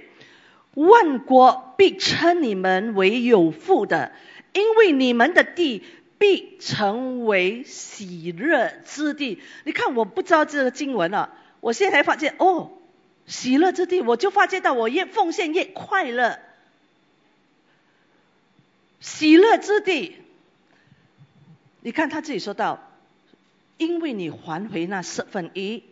[0.73, 4.11] 万国必称你们为有福的，
[4.51, 5.83] 因为你们的地
[6.17, 9.43] 必成为喜乐之地。
[9.63, 12.71] 你看，我不知道这个经文了，我现在才发现哦，
[13.27, 16.39] 喜乐之地，我就发现到我越奉献越快乐。
[18.99, 20.15] 喜乐之地，
[21.81, 22.89] 你看他自己说到，
[23.77, 25.83] 因为你还回那四分一，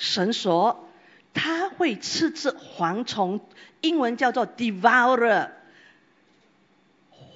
[0.00, 0.88] 神说
[1.34, 3.38] 他会吃吃蝗虫，
[3.82, 5.50] 英文叫做 devourer。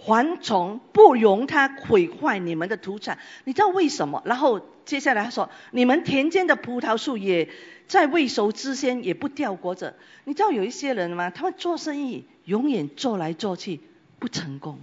[0.07, 4.23] 蝗虫不容它毁坏你们的土产，你知道为什么？
[4.25, 7.51] 然后接下来他说，你们田间的葡萄树也
[7.87, 9.95] 在未熟之先也不掉果子。
[10.25, 11.31] 你知道有一些人吗？
[11.31, 13.81] 他们做生意永远做来做去
[14.19, 14.79] 不成功。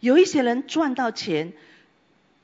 [0.00, 1.52] 有一些人赚到钱，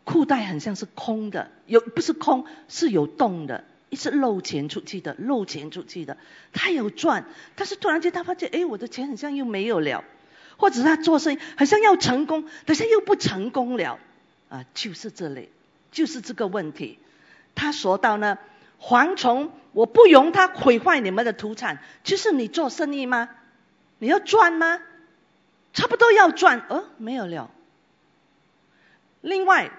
[0.04, 6.16] 裤袋很像是空的，有不是空是有洞的，一直漏钱出去的，漏钱出去的。
[6.52, 7.24] 他有赚，
[7.56, 10.04] 但是突然间他发现，哎，我的钱好像又没有了。
[10.56, 13.98] 或者他做生意好像要成功，等下又不成功了，
[14.48, 15.48] 啊，就是这里，
[15.90, 16.98] 就是这个问题。
[17.56, 18.38] 他说到呢，
[18.80, 21.78] 蝗虫，我不容它毁坏你们的土产。
[22.04, 23.30] 就是你做生意吗？
[23.98, 24.80] 你要赚吗？
[25.72, 27.50] 差不多要赚，呃，没有了。
[29.22, 29.72] 另外，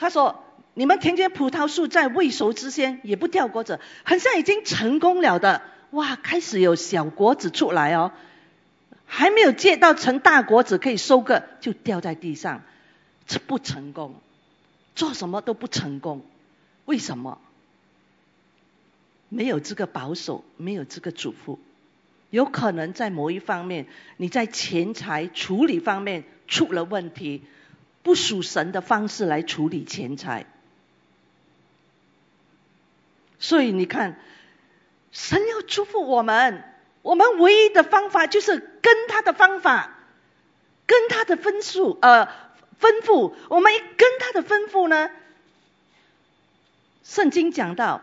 [0.00, 5.60] 他说，你们田间葡萄树在未熟之前也不掉果子，好像已经成功了的，
[5.90, 8.10] 哇，开始有小果子出来哦。
[9.04, 12.62] 还没有结到成大果子可以收割，就掉在地上，
[13.26, 14.14] 这不成功，
[14.94, 16.22] 做什么都不成功。
[16.86, 17.38] 为什么？
[19.28, 21.58] 没有这个保守，没有这个嘱咐，
[22.30, 23.86] 有可能在某一方面，
[24.16, 27.42] 你在钱财处理方面出了问题，
[28.02, 30.46] 不属神的方式来处理钱财。
[33.38, 34.20] 所以你看，
[35.12, 36.64] 神要祝福我们。
[37.02, 39.96] 我们唯一的方法就是跟他的方法，
[40.86, 42.26] 跟他的分数呃
[42.78, 43.32] 吩咐。
[43.48, 45.10] 我们一跟他的吩咐呢，
[47.02, 48.02] 圣经讲到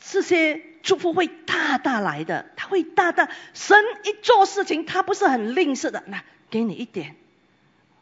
[0.00, 3.28] 这些祝福会大大来的，他会大大。
[3.52, 7.16] 神一做事情，他不是很吝啬的，那给你一点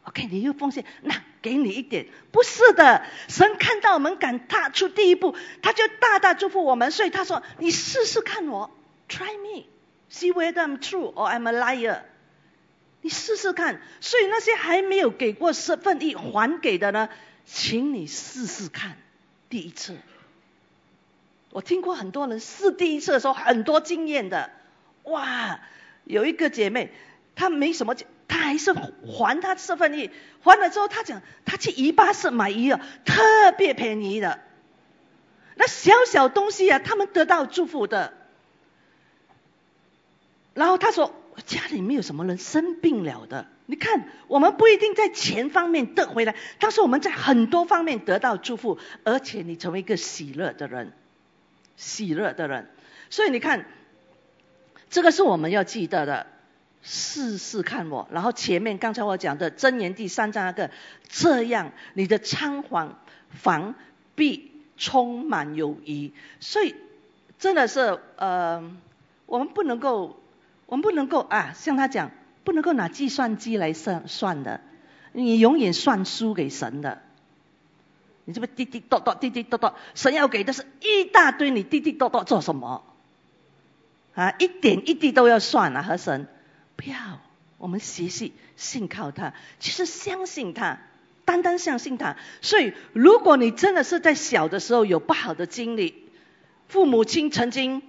[0.03, 3.05] ，OK，你又奉献，那给你一点，不是的。
[3.27, 6.91] 神看到我们敢踏出第一步，他就大大祝福我们。
[6.91, 8.71] 所以他说：“你试试看我
[9.07, 9.65] ，Try me。”
[10.11, 12.01] See whether I'm true or I'm a liar。
[13.01, 13.81] 你试试看。
[14.01, 17.09] 所以那些还没有给过十分一还给的呢，
[17.45, 18.97] 请你试试看。
[19.49, 19.97] 第一次，
[21.51, 24.51] 我听过很多人试第一次的时候很多经验的。
[25.03, 25.59] 哇，
[26.03, 26.91] 有一个姐妹，
[27.35, 27.95] 她没什么，
[28.29, 30.09] 他还是还他四分一，
[30.41, 34.39] 还了之后他讲，他去宜巴市买鱼啊，特别便宜的。
[35.55, 38.13] 那小小东西啊，他们得到祝福的。
[40.53, 41.13] 然后他说
[41.45, 43.47] ：“家里没有什么人生病了的。
[43.65, 50.93] 你看，我们不一定在钱方面得回来，但是我们在很多方面得到祝福，而且你成为一个喜乐的人，
[51.75, 52.69] 喜乐的人。
[53.09, 53.65] 所以你看，
[54.89, 56.27] 这个是我们要记得的。
[56.81, 58.07] 试试看我。
[58.11, 60.71] 然后前面刚才我讲的箴言第三章那个，
[61.07, 63.75] 这样你的仓皇防
[64.15, 66.13] 必充满友谊。
[66.39, 66.75] 所以
[67.37, 68.71] 真的是呃，
[69.25, 70.15] 我们不能够。”
[70.69, 72.11] 我们不能够啊，像他讲，
[72.43, 74.61] 不能够拿计算机来算算的，
[75.13, 77.01] 你永远算输给神的。
[78.25, 82.83] 你这不滴滴答答，滴滴答答，神要给的是一大堆，你滴滴答答做什么？
[84.13, 86.27] 啊，一点一滴都要算啊，和神
[86.79, 87.19] 不要，
[87.57, 90.79] 我们学习信靠他，其实相信他，
[91.25, 92.15] 单单相信他。
[92.41, 96.05] 所以，如果你真的是在小的时候有不好的经历，
[96.69, 97.81] 父母亲曾经。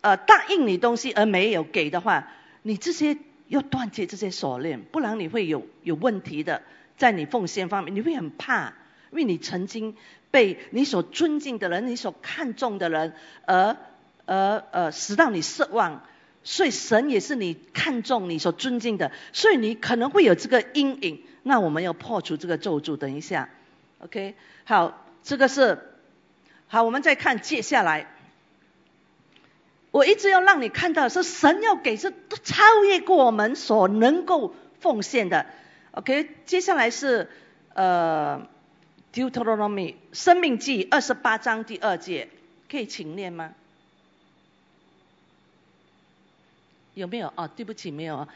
[0.00, 2.28] 呃，答应你东西而没有给的话，
[2.62, 6.62] 你这些要断绝这些锁链，不然你会有有问题的。
[6.96, 8.74] 在你奉献方面，你会很怕，
[9.12, 9.96] 因为你曾经
[10.32, 13.76] 被你所尊敬的人、你所看重的人而
[14.26, 16.02] 而呃使到你失望。
[16.50, 21.22] 所以神也是你看重、你所尊敬的，所以你可能会有这个阴影。
[21.42, 22.96] 那我们要破除这个咒诅。
[22.96, 23.50] 等一下
[23.98, 24.34] ，OK，
[24.64, 25.78] 好，这个是
[26.66, 28.10] 好，我们再看接下来。
[29.90, 35.44] 我一直要让你看到，是神要给是都超越过我们所能够奉献的。
[35.90, 37.28] OK，接下来是
[37.74, 38.48] 呃
[39.12, 42.30] ，Deuteronomy 生命记二十八章第二节，
[42.70, 43.52] 可以请念吗？
[46.98, 47.32] 有没有？
[47.36, 48.26] 哦，对不起，没有。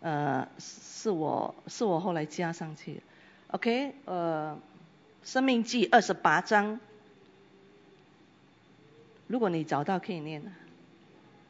[0.00, 3.02] 呃，是我是我后来加上去。
[3.48, 4.58] OK，呃，
[5.24, 6.78] 生命记二十八章，
[9.26, 10.42] 如果你找到可以念。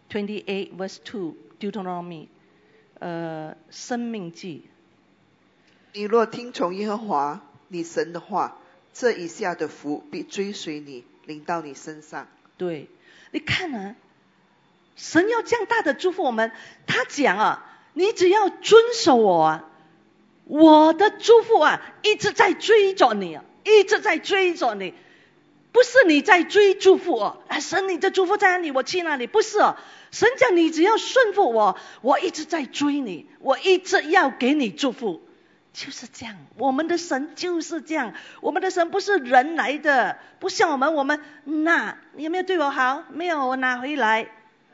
[0.09, 2.29] Twenty-eight verse two, Deuteronomy，
[3.01, 4.63] 呃，生命记。
[5.93, 8.57] 你若听从耶和华你神的话，
[8.93, 12.29] 这一下的福必追随你，临到你身上。
[12.57, 12.89] 对，
[13.33, 13.97] 你看啊，
[14.97, 16.51] 神要这样大的祝福我们，
[16.87, 19.65] 他讲啊，你只要遵守我，啊，
[20.45, 24.95] 我的祝福啊，一直在追着你，一直在追着你。
[25.73, 29.27] 不是你在追祝福哦，啊，神你的祝福在哪里，我去哪里？
[29.27, 29.77] 不是哦，
[30.11, 35.21] 神讲你只要顺服我，我一直在追你，我一直要给你祝福，
[35.75, 36.35] 就是这样。
[36.57, 43.05] 我们的神就是这样，我们的神不是人来的，不像我们，我们那你有没有对我好？
[43.11, 44.29] 没有，我拿回来。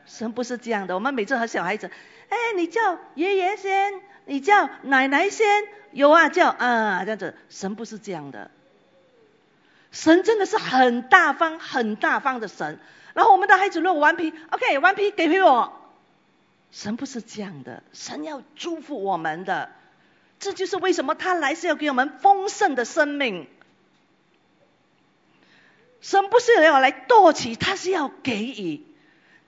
[0.05, 1.89] 神不是这样的，我们每次和小孩子，
[2.29, 5.47] 哎，你叫爷爷先，你叫奶奶先，
[5.91, 8.51] 有啊，叫啊这样子，神不是这样的。
[9.91, 12.79] 神真的是很大方、很大方的神。
[13.13, 15.79] 然后我们的孩子如果顽皮，OK，顽皮给回我。
[16.71, 19.69] 神不是这样的，神要祝福我们的。
[20.39, 23.47] 这就是为什么他来是要给我们丰盛的生命。
[26.01, 28.81] 神不是要来夺取，他是要给予。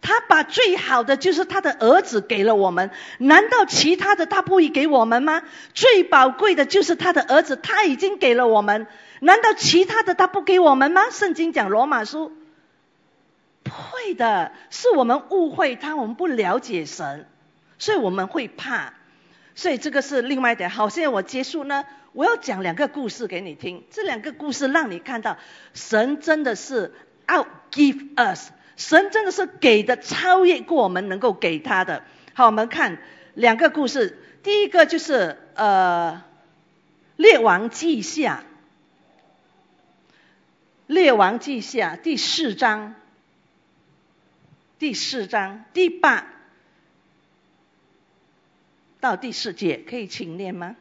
[0.06, 5.42] 他把最好的就是他的儿子给了我们，难道其他的他不会给我们吗？
[5.74, 8.86] 最宝贵的就是他的儿子，他已经给了我们。
[9.22, 11.10] 难道其他的他不给我们吗？
[11.10, 12.32] 圣经讲罗马书，
[13.64, 17.28] 不会的，是我们误会他，我们不了解神，
[17.80, 18.94] 所以我们会怕。
[19.56, 20.70] 所以这个是另外一点。
[20.70, 21.84] 好，现在我结束呢，
[22.14, 23.84] 我要讲两个故事给你听。
[23.90, 25.38] 这两个故事让你看到，
[25.74, 26.94] 神真的是
[27.28, 32.04] out give us，神真的是给的超越过我们能够给他的。
[32.34, 33.00] 好，我们看
[33.34, 34.18] 两个故事。
[34.44, 36.24] 第一个就是呃，
[37.16, 38.44] 列王记下。
[40.88, 42.94] 列王记下第四章，
[44.78, 46.28] 第四章第八
[49.00, 50.76] 到第四节，可以请念吗？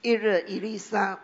[0.00, 1.20] 一日，伊丽莎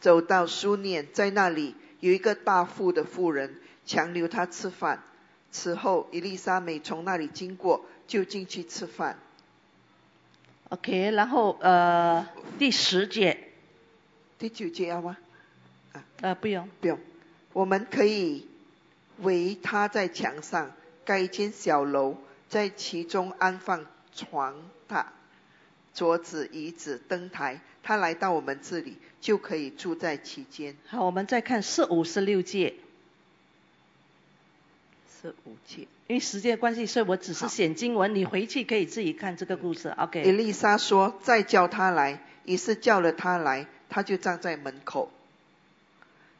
[0.00, 3.56] 走到书念，在那里有一个大富的妇人
[3.86, 5.02] 强留他吃饭。
[5.50, 9.18] 此后，伊丽莎每从那里经过，就进去吃饭。
[10.68, 12.28] OK，然后呃，
[12.58, 13.48] 第十节，
[14.38, 15.16] 第九节要吗？
[16.20, 17.00] 啊，不用，不用，
[17.52, 18.46] 我们可以
[19.18, 20.70] 为他在墙上
[21.04, 22.16] 盖一间小楼，
[22.48, 24.54] 在其中安放床
[24.88, 25.06] 榻、
[25.92, 27.60] 桌子、椅子、灯台。
[27.82, 30.76] 他来到我们这里，就可以住在其间。
[30.86, 32.74] 好，我们再看四五十六届，
[35.20, 39.90] 四五届，因为时间关系，所以我只是写经文，你回去可以自己看这个故事。
[39.90, 40.22] OK。
[40.22, 45.10] 伊丽莎说：“再叫他来。”于是叫了他来，他就站在门口。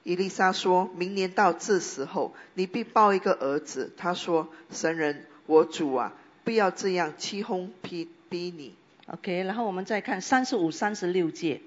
[0.02, 6.14] 伊丽莎说：“明年到这时候，你必抱一个儿子。”他说：“神人，我主啊，
[6.44, 8.74] 不要这样欺哄逼逼你。”
[9.12, 11.60] OK，然后我们再看三十五、三十六节。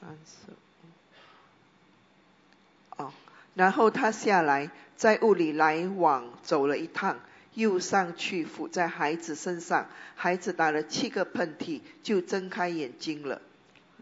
[0.00, 0.54] 三十五。
[3.02, 3.12] 哦，
[3.54, 7.18] 然后他下来，在屋里来往走了一趟，
[7.54, 9.88] 又上去伏在孩子身上。
[10.14, 13.42] 孩子打了七个喷嚏，就睁开眼睛了。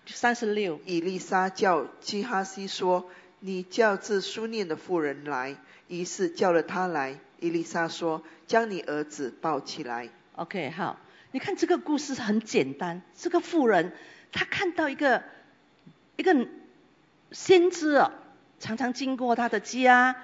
[0.07, 0.80] 三十六。
[0.84, 3.11] 伊丽莎叫基哈西说。
[3.43, 5.57] 你叫这苏念的妇人来，
[5.88, 7.18] 于是叫了他来。
[7.38, 11.01] 伊丽莎说：“将你儿子抱起来。” OK，好，
[11.32, 13.01] 你看这个故事很简单。
[13.16, 13.95] 这个妇人
[14.30, 15.22] 她看到一个
[16.16, 16.49] 一个
[17.32, 18.12] 先知哦，
[18.59, 20.14] 常常经过她的家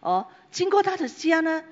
[0.00, 1.62] 哦，经过她的家呢，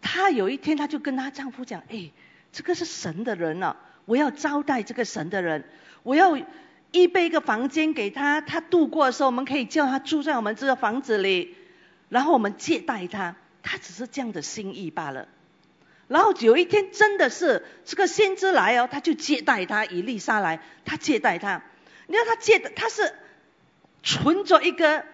[0.00, 2.10] 她有一天她就跟她丈夫讲：“哎，
[2.50, 5.64] 这个是神的人哦，我要招待这个神的人，
[6.02, 6.38] 我要。”
[6.94, 11.56] 预备一个房间给他，他度过的时候，我们可以叫他住在我们这个房子里，
[12.10, 15.26] 然后我们接待他，他只是这样的心意罢了。
[16.08, 21.62] 然后有一天真的是这个先知来哦，他就接待他，以丽莎来，他接待他。
[22.08, 23.14] 你看他接的，他是
[24.02, 25.06] 存着一个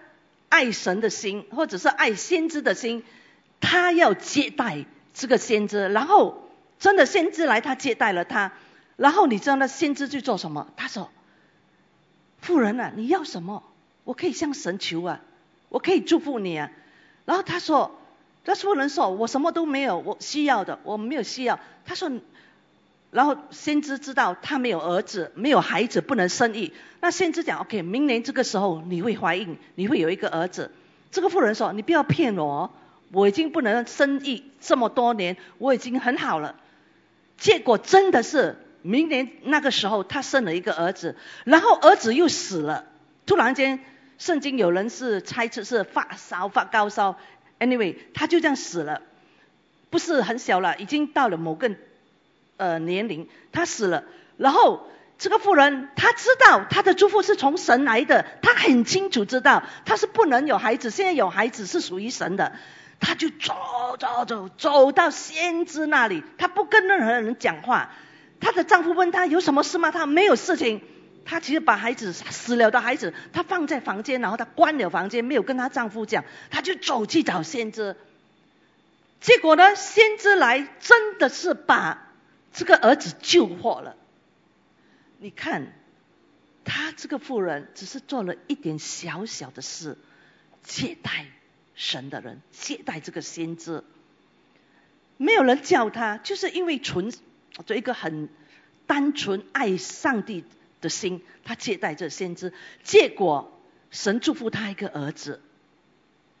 [0.49, 3.03] 爱神的心，或者是爱先知的心，
[3.61, 5.89] 他要接待这个先知。
[5.89, 8.51] 然后真的先知来，他接待了他。
[8.97, 10.67] 然后你知道那先知去做什么？
[10.75, 11.09] 他说。
[12.41, 13.63] 富人啊，你要什么？
[14.05, 15.19] 我可以向神求啊，
[15.67, 16.71] 我可以祝福你啊。
[17.25, 17.99] 然后他说，
[18.45, 21.59] 这富人说，我什么都没有，我需要的我没有需要。
[21.85, 22.09] 他说，
[23.11, 26.71] 然后先知知道他没有儿子，没有孩子，不能生育。
[27.01, 30.71] 那先知讲，OK，明年这个时候你会怀孕，你会有一个儿子。
[31.11, 32.71] 这个妇人说，你不要骗我，
[33.11, 36.55] 我已经不能生育这么多年，我已经很好了。
[37.37, 38.57] 结果真的是。
[38.81, 42.85] 明年那个时候，他生了一个儿子，然后儿子又死了。
[43.25, 43.81] 突然间，
[44.17, 47.17] 圣经有人是猜测是发烧发高烧
[47.59, 49.01] ，anyway，他就这样死了，
[49.89, 51.69] 不是很小了，已经到了某个
[52.59, 54.03] 呃年龄，他死了。
[54.37, 54.87] 然后
[55.17, 62.53] 这个妇人，她知道她的祝福是从神来的，她很清楚知道她是不能有孩子，现在有孩子是属于神的，
[62.99, 67.91] 她就走走走走到先知那里，她不跟任何人讲话。
[68.39, 69.91] 她的丈夫问她有什么事吗？
[69.91, 70.81] 她没有事情。
[71.25, 77.97] 她其实把孩子死了的孩子，她放在房间，然后她关了房间，没有跟她丈夫讲，她就走去找先知。
[79.19, 82.08] 结果呢，先知来真的是把
[82.51, 83.95] 这个儿子救活了。
[85.19, 85.73] 你看，
[86.63, 89.97] 他这个妇人只是做了一点小小的事，
[90.63, 91.27] 接待
[91.75, 93.83] 神的人，接待这个先知。
[95.17, 97.11] 没有人叫他，就是因为纯
[97.65, 98.29] 做一个很
[98.87, 100.45] 单纯爱上帝
[100.79, 102.53] 的心，他接待这先知。
[102.83, 103.59] 结果
[103.91, 105.41] 神祝福他一个儿子。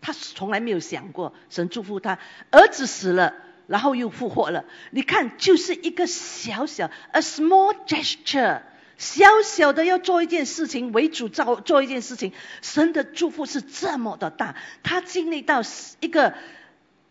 [0.01, 2.19] 他从来没有想过，神祝福他
[2.51, 3.33] 儿子死了，
[3.69, 4.65] 然后又复活了。
[4.89, 8.61] 你看，就是一个小小 a small gesture，
[8.97, 14.55] 小小的要做一件事情，为主造做一件事情，神的祝福是这么的大。
[14.81, 15.61] 他经历到
[15.99, 16.33] 一个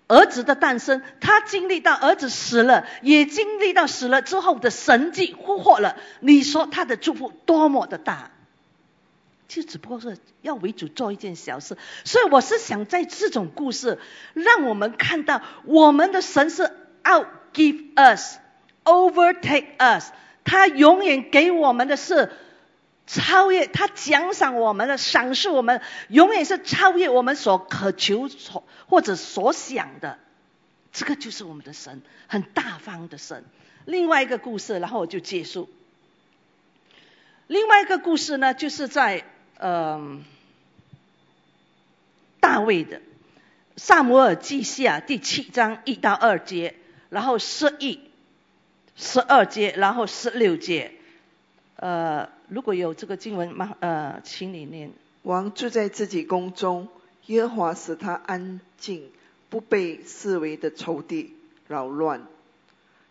[0.09, 5.97] 儿子的诞生，他经历到儿子死了，也经历到死了之后的神迹复活了。
[6.21, 8.33] 你说他的祝福多么的大？
[9.49, 13.99] 就只不过是要为主做一件小事，所以我是想在这种故事，
[14.35, 16.71] 让我们看到我们的神是
[17.03, 20.13] outgive us，overtake us，
[20.45, 22.31] 他永远给我们的是
[23.07, 30.19] 超越，他奖赏我们的，赏赐我们，永远是超越我们所渴求所或者所想的，
[30.93, 33.47] 这个就是我们的神，很大方的神。
[33.87, 35.71] 另外一个故事，然后我就结束。
[37.47, 39.25] 另外一个故事呢，就是在。
[39.61, 40.25] 嗯，
[42.39, 42.99] 大卫的
[43.77, 46.77] 《萨摩尔记下》第七章一到二节，
[47.11, 47.99] 然后十一、
[48.95, 50.93] 十二节，然后十六节。
[51.75, 53.77] 呃，如果有这个经文吗？
[53.81, 54.93] 呃，请你念。
[55.23, 56.87] 王住在自己宫中，
[57.27, 59.11] 耶和华使他安静，
[59.51, 61.35] 不被视为的仇敌
[61.67, 62.25] 扰乱。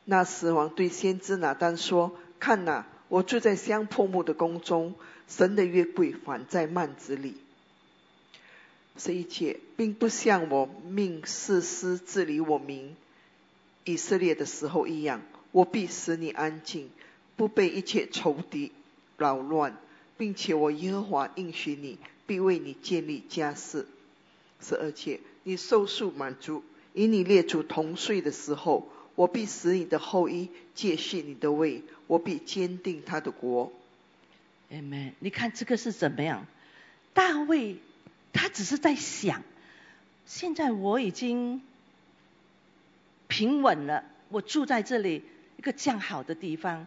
[0.05, 4.95] 那时王对先知拿单说：“看哪，我住在香柏木的宫中。”
[5.27, 7.35] 神的约柜反在幔子里，
[8.95, 12.95] 这一切并不像我命士师治理我民
[13.83, 15.21] 以色列的时候一样。
[15.51, 16.89] 我必使你安静，
[17.35, 18.71] 不被一切仇敌
[19.17, 19.77] 扰乱，
[20.17, 21.97] 并且我耶和华应许你，
[22.27, 23.87] 必为你建立家室。
[24.61, 26.63] 十二切，你受数满足，
[26.93, 33.71] 与你列祖同睡的时候，我必使你的后裔借续你的位，我必坚定他的国。
[34.69, 36.45] 哎妹，你看这个是怎么样？
[37.13, 37.77] 大卫
[38.33, 39.43] 他只是在想，
[40.25, 41.61] 现在我已经
[43.27, 45.23] 平稳了，我住在这里
[45.57, 46.85] 一个这样好的地方，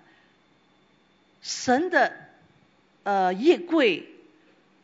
[1.41, 2.13] 神的
[3.03, 4.07] 呃夜柜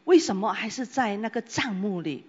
[0.04, 2.24] 为什么还是在那个帐幕里？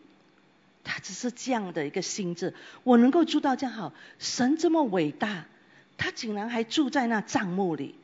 [0.84, 2.54] 他只是这样的一个心智，
[2.84, 5.46] 我能够住到这样好，神这么伟大，
[5.98, 7.96] 他竟然还住在那帐幕里。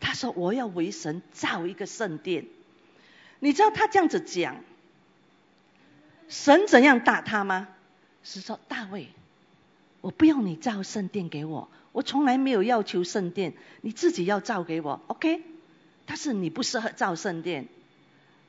[0.00, 2.46] 他说：“我要为神造一个圣殿。”
[3.40, 4.62] 你知道他这样子讲，
[6.28, 7.68] 神怎样打他吗？
[8.24, 9.08] 是说大卫，
[10.00, 15.40] 我不要你造圣殿给我，我从来没有要求圣殿，你自己要造给我，OK？
[16.04, 17.68] 但是你不适合造圣殿，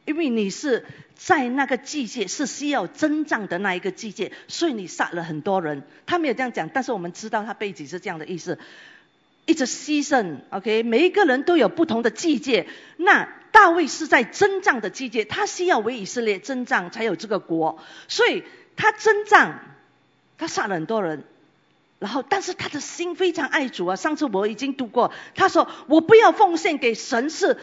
[0.05, 5.83] 因为你是在那个季节是需要征战的那一个季节，所以你杀了很多人。
[6.05, 8.57] 他没有这样讲，但是我们知道他背景是这样的意思。
[9.47, 10.83] It's a season, OK？
[10.83, 12.67] 每一个人都有不同的季节。
[12.97, 18.43] 那大卫是在征战的季节，他需要为以色列征战才有这个国，所以
[18.75, 19.77] 他征战，
[20.37, 21.23] 他杀了很多人。
[21.97, 23.95] 然后，但是他的心非常爱主啊。
[23.97, 27.57] 上次我已经读过，他说：“我不要奉献给神是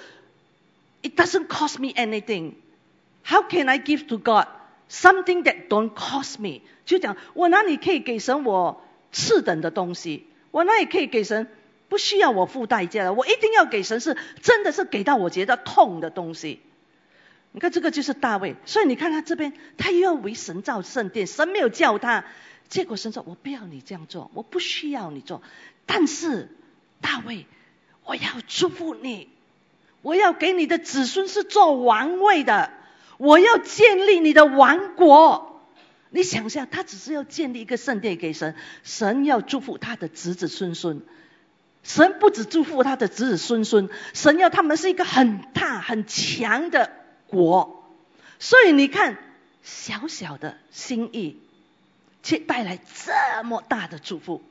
[1.03, 2.53] ，It doesn't cost me anything.
[3.25, 4.49] How can I give to God
[4.91, 10.27] something that don't cost me？” 就讲我哪里可以给神我次等的东西？
[10.51, 11.49] 我哪里可以给神？
[11.89, 16.61] 不需要我付代价的，我一定要给神是真的是给到我觉得痛的东西。
[17.53, 22.27] 你看这个就是大卫，所以你看他这边，他又要为神造圣殿，神没有叫他，
[22.69, 25.41] 结果神说：“我不要你这样做，我不需要你做。”
[25.87, 26.51] 但是
[27.01, 27.47] 大卫，
[28.05, 29.31] 我要祝福你，
[30.03, 32.73] 我要给你的子孙是做王位的，
[33.17, 35.63] 我要建立你的王国。
[36.11, 41.01] 你想一下，他只是要建立一个圣殿给神，神要祝福他的子子孙孙。
[41.87, 46.91] 神不止祝福他的子子孙孙，神要他们是一个很大很强的
[47.29, 47.89] 国。
[48.41, 49.17] 所以你看，
[49.63, 51.39] 小小的心意，
[52.25, 54.43] 却带来这么大的祝福。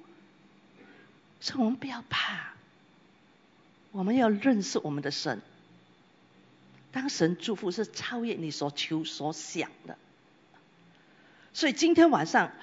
[1.41, 2.53] 所以我们不要怕，
[3.91, 5.41] 我们要认识我们的神。
[6.93, 9.97] 当神祝福是超越你所求所想的。
[11.51, 12.53] 所以今天晚上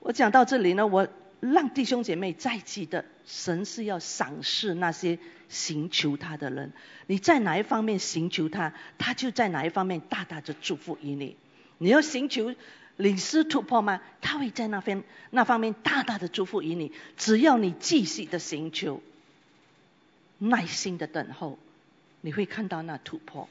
[0.00, 1.08] 我讲到这里呢，我。
[1.40, 5.18] 让弟兄姐妹再记得，神是要赏识那些
[5.48, 6.72] 寻求他的人。
[7.06, 11.36] 你在哪一方面寻求他，他就在哪一方面大大的祝福于你。
[11.78, 12.54] 你要寻求
[12.96, 14.00] 领师突破吗？
[14.20, 16.92] 他会在那边那方面大大的祝福于你。
[17.16, 19.00] 只要你继续的寻求，
[20.38, 21.58] 耐心的等候，
[22.20, 23.48] 你会看到那突破。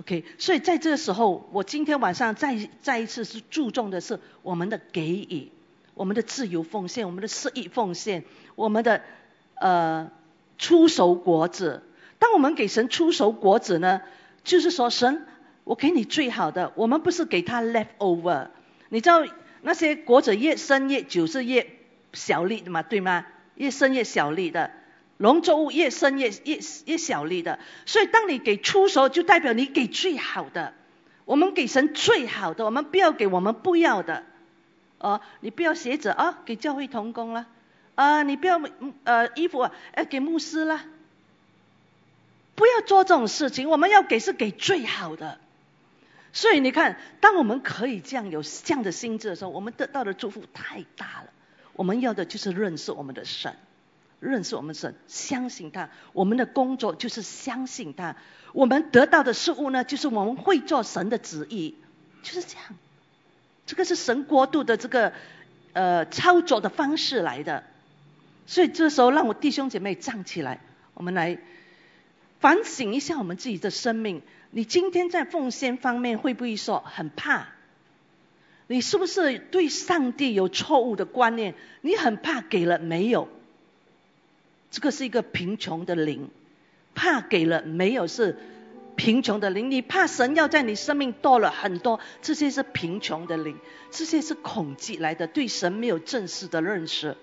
[0.00, 5.48] OK，所以在这个时候，我今天晚上再再一次是注重的是我们的给予，
[5.94, 8.24] 我们的自由奉献，我们的私意奉献，
[8.54, 9.02] 我们的
[9.54, 10.10] 呃
[10.58, 11.82] 出手果子。
[12.18, 14.00] 当我们给神出手果子呢，
[14.44, 15.26] 就是说神，
[15.64, 18.48] 我给你最好的，我们不是给他 leftover。
[18.88, 19.24] 你知道
[19.60, 21.66] 那些果子越生越久是越
[22.12, 23.26] 小粒的嘛，对吗？
[23.54, 24.70] 越生越小粒的。
[25.18, 30.74] 农作物越生越越越小粒的，所以当你给出手，就代表你给最好的。
[31.24, 34.24] 我们给神最好的，我们不要给我们不要的。
[35.02, 37.46] 哦，你不要鞋子啊，给教会童工了。
[37.96, 38.58] 啊，你不要
[39.04, 40.80] 呃衣服啊，呃给牧师了。
[42.54, 45.38] 不要做这种事情，我们要给是给最好的。
[46.32, 51.30] 所以你看，当我们可以这样有这样的心智的时候，我们得到的祝福太大了。
[51.74, 53.54] 我们要的就是认识我们的神。
[54.20, 55.90] 认识我们神，相信他。
[56.12, 58.14] 我们的工作就是相信他。
[58.52, 61.74] 我们得到的事物呢，就是我们会做神的旨意，
[62.22, 62.66] 就是这样。
[63.66, 65.12] 这个是神国度的这个
[65.72, 67.64] 呃操作的方式来的。
[68.46, 70.60] 所以这时候，让我弟兄姐妹站起来，
[70.94, 71.38] 我们来
[72.40, 74.20] 反省一下我们自己的生命。
[74.50, 77.46] 你今天在奉献方面会不会说很怕？
[78.66, 81.54] 你是不是对上帝有错误的观念？
[81.82, 83.28] 你很怕给了没有？
[84.70, 86.30] 这个是一个贫穷的灵，
[86.94, 88.38] 怕给了没有是
[88.96, 93.58] 贫穷的灵，你怕神要在你生命多了很多，这些是贫穷的灵，
[93.90, 97.16] 这些是恐惧来的，对神没有正式的认识。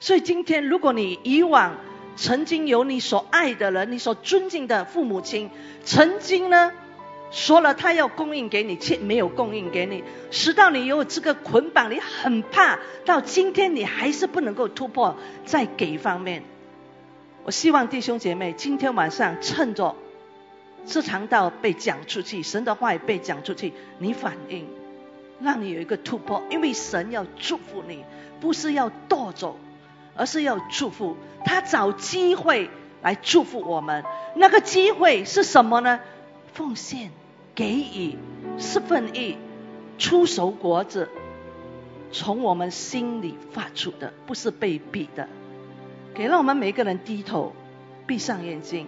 [0.00, 1.76] 所以今天，如果你以往
[2.16, 5.50] 曾经有你所爱的人，你所尊敬的父母亲，
[5.84, 6.72] 曾经呢
[7.30, 16.42] 说了他要供应给你，却没有供应给你，使到你有这个捆绑，你很怕，到今天你还是不能够突破在给方面。
[17.44, 19.96] 我希望弟兄姐妹今天晚上趁着
[20.86, 24.66] 这场道被讲出去，神的话也被讲出去，你反应，
[25.40, 28.04] 让你有一个突破，因为神要祝福你，
[28.40, 29.56] 不是要夺走，
[30.16, 31.16] 而是要祝福。
[31.44, 32.70] 他找机会
[33.02, 34.04] 来祝福我们，
[34.36, 36.00] 那个机会是什么呢？
[36.52, 37.10] 奉献、
[37.54, 38.16] 给予、
[38.58, 39.38] 四分一、
[39.98, 41.08] 出手果子，
[42.10, 45.28] 从我们心里发出的，不是被逼的。
[46.14, 47.54] 给让我们每个人低头，
[48.06, 48.86] 闭上眼睛，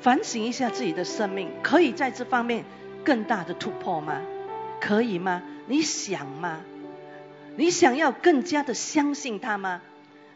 [0.00, 2.64] 反省一下自己的生命，可以在这方面
[3.04, 4.20] 更大的突破吗？
[4.80, 5.42] 可以吗？
[5.66, 6.60] 你想吗？
[7.56, 9.82] 你想要更加的相信他吗？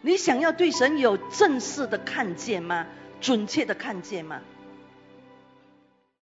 [0.02, 2.86] 你想要对神有正式的看见吗？
[3.20, 4.40] 准确的看见吗？